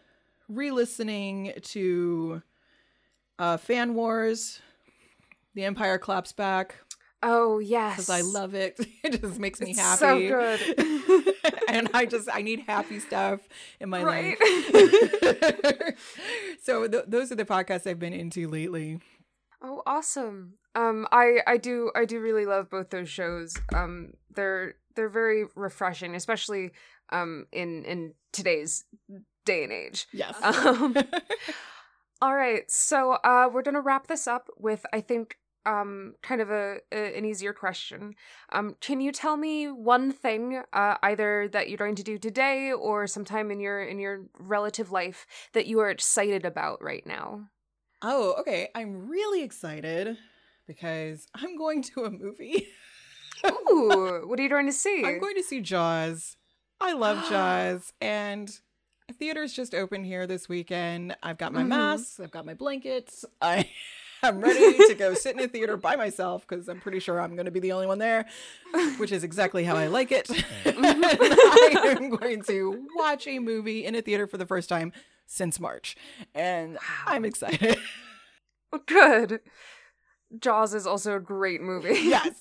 re 0.49 0.71
listening 0.71 1.53
to 1.61 2.41
uh, 3.39 3.57
Fan 3.57 3.93
Wars, 3.93 4.61
The 5.53 5.63
Empire 5.65 5.97
Claps 5.99 6.31
Back, 6.33 6.75
Oh 7.23 7.59
yes, 7.59 7.95
because 7.95 8.09
I 8.09 8.21
love 8.21 8.53
it. 8.53 8.79
It 9.03 9.21
just 9.21 9.39
makes 9.39 9.59
me 9.61 9.71
It's 9.71 9.79
happy. 9.79 9.99
so 9.99 10.19
good. 10.19 11.35
and 11.67 11.89
I 11.93 12.05
just 12.05 12.29
I 12.31 12.41
need 12.41 12.59
happy 12.67 12.99
stuff 12.99 13.39
in 13.79 13.89
my 13.89 14.03
Right. 14.03 14.37
life. 14.39 15.95
so 16.61 16.87
th- 16.87 17.05
those 17.07 17.31
are 17.31 17.35
the 17.35 17.45
podcasts 17.45 17.87
I've 17.87 17.99
been 17.99 18.13
into 18.13 18.47
lately. 18.47 18.99
Oh, 19.61 19.81
awesome. 19.87 20.53
Um, 20.75 21.07
I 21.11 21.37
I 21.47 21.57
do 21.57 21.91
I 21.95 22.05
do 22.05 22.19
really 22.19 22.45
love 22.45 22.69
both 22.69 22.89
those 22.89 23.09
shows. 23.09 23.55
Um, 23.73 24.13
they're 24.35 24.75
they're 24.95 25.09
very 25.09 25.45
refreshing, 25.55 26.15
especially 26.15 26.71
um 27.11 27.47
in 27.51 27.83
in 27.85 28.13
today's 28.33 28.83
day 29.45 29.63
and 29.63 29.71
age. 29.73 30.05
Yes. 30.13 30.35
Um, 30.43 30.95
All 32.21 32.35
right, 32.35 32.69
so 32.69 33.11
uh, 33.23 33.47
we're 33.51 33.61
gonna 33.63 33.81
wrap 33.81 34.07
this 34.07 34.27
up 34.27 34.49
with 34.57 34.85
I 34.91 35.01
think 35.01 35.37
um 35.67 36.15
kind 36.21 36.41
of 36.41 36.49
a, 36.49 36.77
a 36.91 37.17
an 37.17 37.25
easier 37.25 37.53
question. 37.53 38.15
Um, 38.51 38.75
can 38.79 39.01
you 39.01 39.11
tell 39.11 39.35
me 39.37 39.67
one 39.69 40.11
thing, 40.11 40.61
uh, 40.73 40.95
either 41.03 41.47
that 41.49 41.67
you're 41.69 41.77
going 41.85 41.95
to 41.95 42.03
do 42.03 42.17
today 42.17 42.71
or 42.71 43.05
sometime 43.07 43.51
in 43.51 43.59
your 43.59 43.83
in 43.83 43.99
your 43.99 44.15
relative 44.39 44.91
life 44.91 45.27
that 45.53 45.67
you 45.67 45.79
are 45.79 45.89
excited 45.89 46.45
about 46.45 46.81
right 46.81 47.05
now? 47.05 47.49
oh, 48.01 48.35
okay. 48.39 48.69
I'm 48.75 49.09
really 49.09 49.41
excited 49.43 50.17
because 50.67 51.27
I'm 51.33 51.57
going 51.57 51.81
to 51.83 52.05
a 52.05 52.11
movie. 52.11 52.67
Ooh, 53.45 54.21
what 54.25 54.39
are 54.39 54.43
you 54.43 54.49
going 54.49 54.67
to 54.67 54.71
see? 54.85 55.03
I'm 55.05 55.19
going 55.19 55.35
to 55.35 55.43
see 55.43 55.61
Jaws. 55.61 56.37
I 56.79 56.93
love 56.93 57.17
Jaws, 57.29 57.93
and 58.01 58.49
theaters 59.17 59.53
just 59.53 59.73
open 59.73 60.03
here 60.03 60.27
this 60.27 60.47
weekend. 60.47 61.15
I've 61.23 61.37
got 61.39 61.53
my 61.53 61.63
Mhm. 61.63 61.69
masks, 61.69 62.19
I've 62.19 62.31
got 62.31 62.45
my 62.45 62.53
blankets. 62.53 63.25
I 63.41 63.69
am 64.23 64.41
ready 64.41 64.77
to 64.87 64.95
go 64.95 65.13
sit 65.13 65.35
in 65.35 65.43
a 65.43 65.47
theater 65.47 65.77
by 65.77 65.95
myself 65.95 66.45
because 66.47 66.67
I'm 66.67 66.79
pretty 66.79 66.99
sure 66.99 67.19
I'm 67.21 67.35
going 67.35 67.45
to 67.45 67.51
be 67.51 67.59
the 67.59 67.71
only 67.71 67.87
one 67.87 67.99
there, 67.99 68.25
which 68.97 69.11
is 69.11 69.23
exactly 69.23 69.63
how 69.63 69.75
I 69.75 69.87
like 69.87 70.11
it. 70.11 70.29
I 70.65 71.95
am 71.99 72.09
going 72.09 72.41
to 72.43 72.87
watch 72.95 73.27
a 73.27 73.39
movie 73.39 73.85
in 73.85 73.95
a 73.95 74.01
theater 74.01 74.27
for 74.27 74.37
the 74.37 74.45
first 74.45 74.69
time 74.69 74.91
since 75.25 75.59
March, 75.59 75.95
and 76.33 76.77
I'm 77.05 77.25
excited. 77.25 77.77
Good. 78.85 79.41
Jaws 80.39 80.73
is 80.73 80.85
also 80.87 81.15
a 81.15 81.19
great 81.19 81.61
movie. 81.61 81.99
yes. 82.03 82.31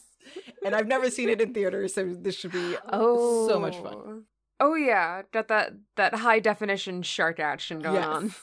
And 0.64 0.74
I've 0.74 0.88
never 0.88 1.08
seen 1.10 1.28
it 1.28 1.40
in 1.40 1.54
theaters, 1.54 1.94
so 1.94 2.04
this 2.04 2.36
should 2.36 2.50
be 2.52 2.76
Oh, 2.88 3.48
so 3.48 3.60
much 3.60 3.76
fun. 3.76 3.94
Oh. 3.94 4.22
oh 4.58 4.74
yeah, 4.74 5.22
got 5.32 5.46
that 5.48 5.74
that 5.94 6.16
high 6.16 6.40
definition 6.40 7.02
shark 7.02 7.38
action 7.38 7.78
going 7.80 8.02
on. 8.02 8.34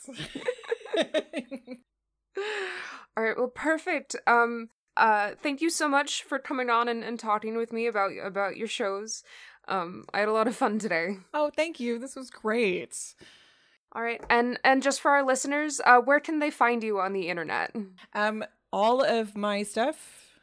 All 3.15 3.23
right, 3.23 3.37
well, 3.37 3.47
perfect. 3.47 4.15
Um, 4.25 4.69
uh, 4.97 5.31
thank 5.41 5.61
you 5.61 5.69
so 5.69 5.87
much 5.87 6.23
for 6.23 6.39
coming 6.39 6.69
on 6.69 6.87
and, 6.87 7.03
and 7.03 7.19
talking 7.19 7.57
with 7.57 7.71
me 7.73 7.87
about 7.87 8.11
about 8.23 8.57
your 8.57 8.67
shows. 8.67 9.23
Um, 9.67 10.05
I 10.13 10.19
had 10.19 10.27
a 10.27 10.33
lot 10.33 10.47
of 10.47 10.55
fun 10.55 10.79
today. 10.79 11.17
oh, 11.33 11.51
thank 11.55 11.79
you. 11.79 11.99
This 11.99 12.15
was 12.15 12.29
great. 12.29 13.15
All 13.93 14.01
right, 14.01 14.23
and 14.29 14.59
and 14.63 14.81
just 14.81 15.01
for 15.01 15.11
our 15.11 15.23
listeners, 15.23 15.79
uh, 15.85 15.99
where 15.99 16.19
can 16.19 16.39
they 16.39 16.49
find 16.49 16.83
you 16.83 16.99
on 16.99 17.13
the 17.13 17.29
internet? 17.29 17.75
Um, 18.13 18.43
all 18.71 19.03
of 19.03 19.37
my 19.37 19.61
stuff, 19.61 20.33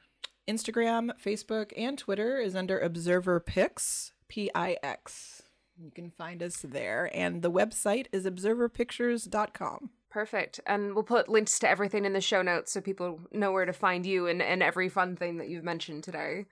Instagram, 0.48 1.10
Facebook, 1.22 1.72
and 1.76 1.98
Twitter 1.98 2.38
is 2.38 2.54
under 2.54 2.78
Observer 2.78 3.40
Pix, 3.40 4.12
P 4.28 4.50
I 4.54 4.76
X. 4.82 5.42
You 5.76 5.90
can 5.90 6.10
find 6.10 6.42
us 6.42 6.58
there, 6.62 7.10
and 7.12 7.42
the 7.42 7.50
website 7.50 8.06
is 8.12 8.24
observerpictures.com. 8.26 9.90
Perfect, 10.10 10.60
and 10.66 10.94
we'll 10.94 11.04
put 11.04 11.28
links 11.28 11.58
to 11.60 11.68
everything 11.68 12.04
in 12.04 12.12
the 12.12 12.20
show 12.20 12.42
notes 12.42 12.72
so 12.72 12.80
people 12.80 13.20
know 13.32 13.52
where 13.52 13.64
to 13.64 13.72
find 13.72 14.04
you 14.04 14.26
and 14.26 14.42
and 14.42 14.62
every 14.62 14.88
fun 14.88 15.16
thing 15.16 15.38
that 15.38 15.48
you've 15.48 15.64
mentioned 15.64 16.02
today. 16.02 16.46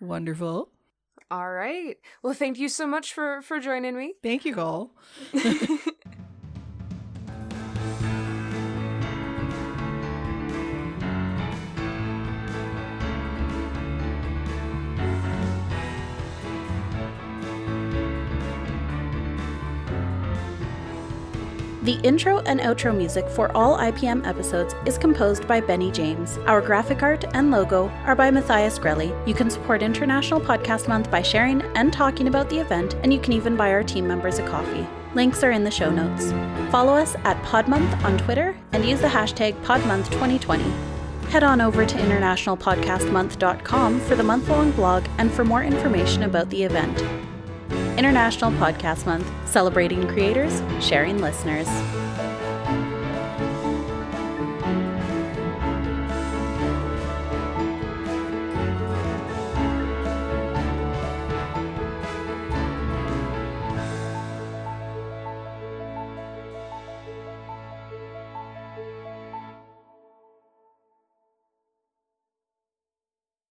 Wonderful. 0.00 0.70
All 1.30 1.50
right, 1.50 1.98
well, 2.22 2.34
thank 2.34 2.58
you 2.58 2.68
so 2.68 2.86
much 2.86 3.12
for 3.12 3.42
for 3.42 3.58
joining 3.58 3.96
me. 3.96 4.14
Thank 4.22 4.44
you, 4.44 4.54
Cole. 4.54 4.92
The 21.88 21.98
intro 22.00 22.40
and 22.40 22.60
outro 22.60 22.94
music 22.94 23.26
for 23.30 23.50
all 23.56 23.78
IPM 23.78 24.26
episodes 24.26 24.74
is 24.84 24.98
composed 24.98 25.48
by 25.48 25.62
Benny 25.62 25.90
James. 25.90 26.36
Our 26.44 26.60
graphic 26.60 27.02
art 27.02 27.24
and 27.32 27.50
logo 27.50 27.88
are 28.04 28.14
by 28.14 28.30
Matthias 28.30 28.78
Grelli. 28.78 29.10
You 29.26 29.32
can 29.32 29.48
support 29.48 29.82
International 29.82 30.38
Podcast 30.38 30.86
Month 30.86 31.10
by 31.10 31.22
sharing 31.22 31.62
and 31.74 31.90
talking 31.90 32.28
about 32.28 32.50
the 32.50 32.58
event, 32.58 32.96
and 33.02 33.10
you 33.10 33.18
can 33.18 33.32
even 33.32 33.56
buy 33.56 33.72
our 33.72 33.82
team 33.82 34.06
members 34.06 34.38
a 34.38 34.46
coffee. 34.46 34.86
Links 35.14 35.42
are 35.42 35.50
in 35.50 35.64
the 35.64 35.70
show 35.70 35.88
notes. 35.88 36.30
Follow 36.70 36.92
us 36.92 37.16
at 37.24 37.42
Podmonth 37.42 38.04
on 38.04 38.18
Twitter 38.18 38.54
and 38.72 38.84
use 38.84 39.00
the 39.00 39.08
hashtag 39.08 39.58
PodMonth2020. 39.62 40.70
Head 41.30 41.42
on 41.42 41.62
over 41.62 41.86
to 41.86 41.96
internationalpodcastmonth.com 41.96 44.00
for 44.00 44.14
the 44.14 44.22
month 44.22 44.46
long 44.50 44.72
blog 44.72 45.06
and 45.16 45.32
for 45.32 45.42
more 45.42 45.64
information 45.64 46.24
about 46.24 46.50
the 46.50 46.64
event. 46.64 47.02
International 47.98 48.52
Podcast 48.52 49.06
Month, 49.06 49.28
celebrating 49.44 50.06
creators, 50.06 50.62
sharing 50.80 51.20
listeners. 51.20 51.66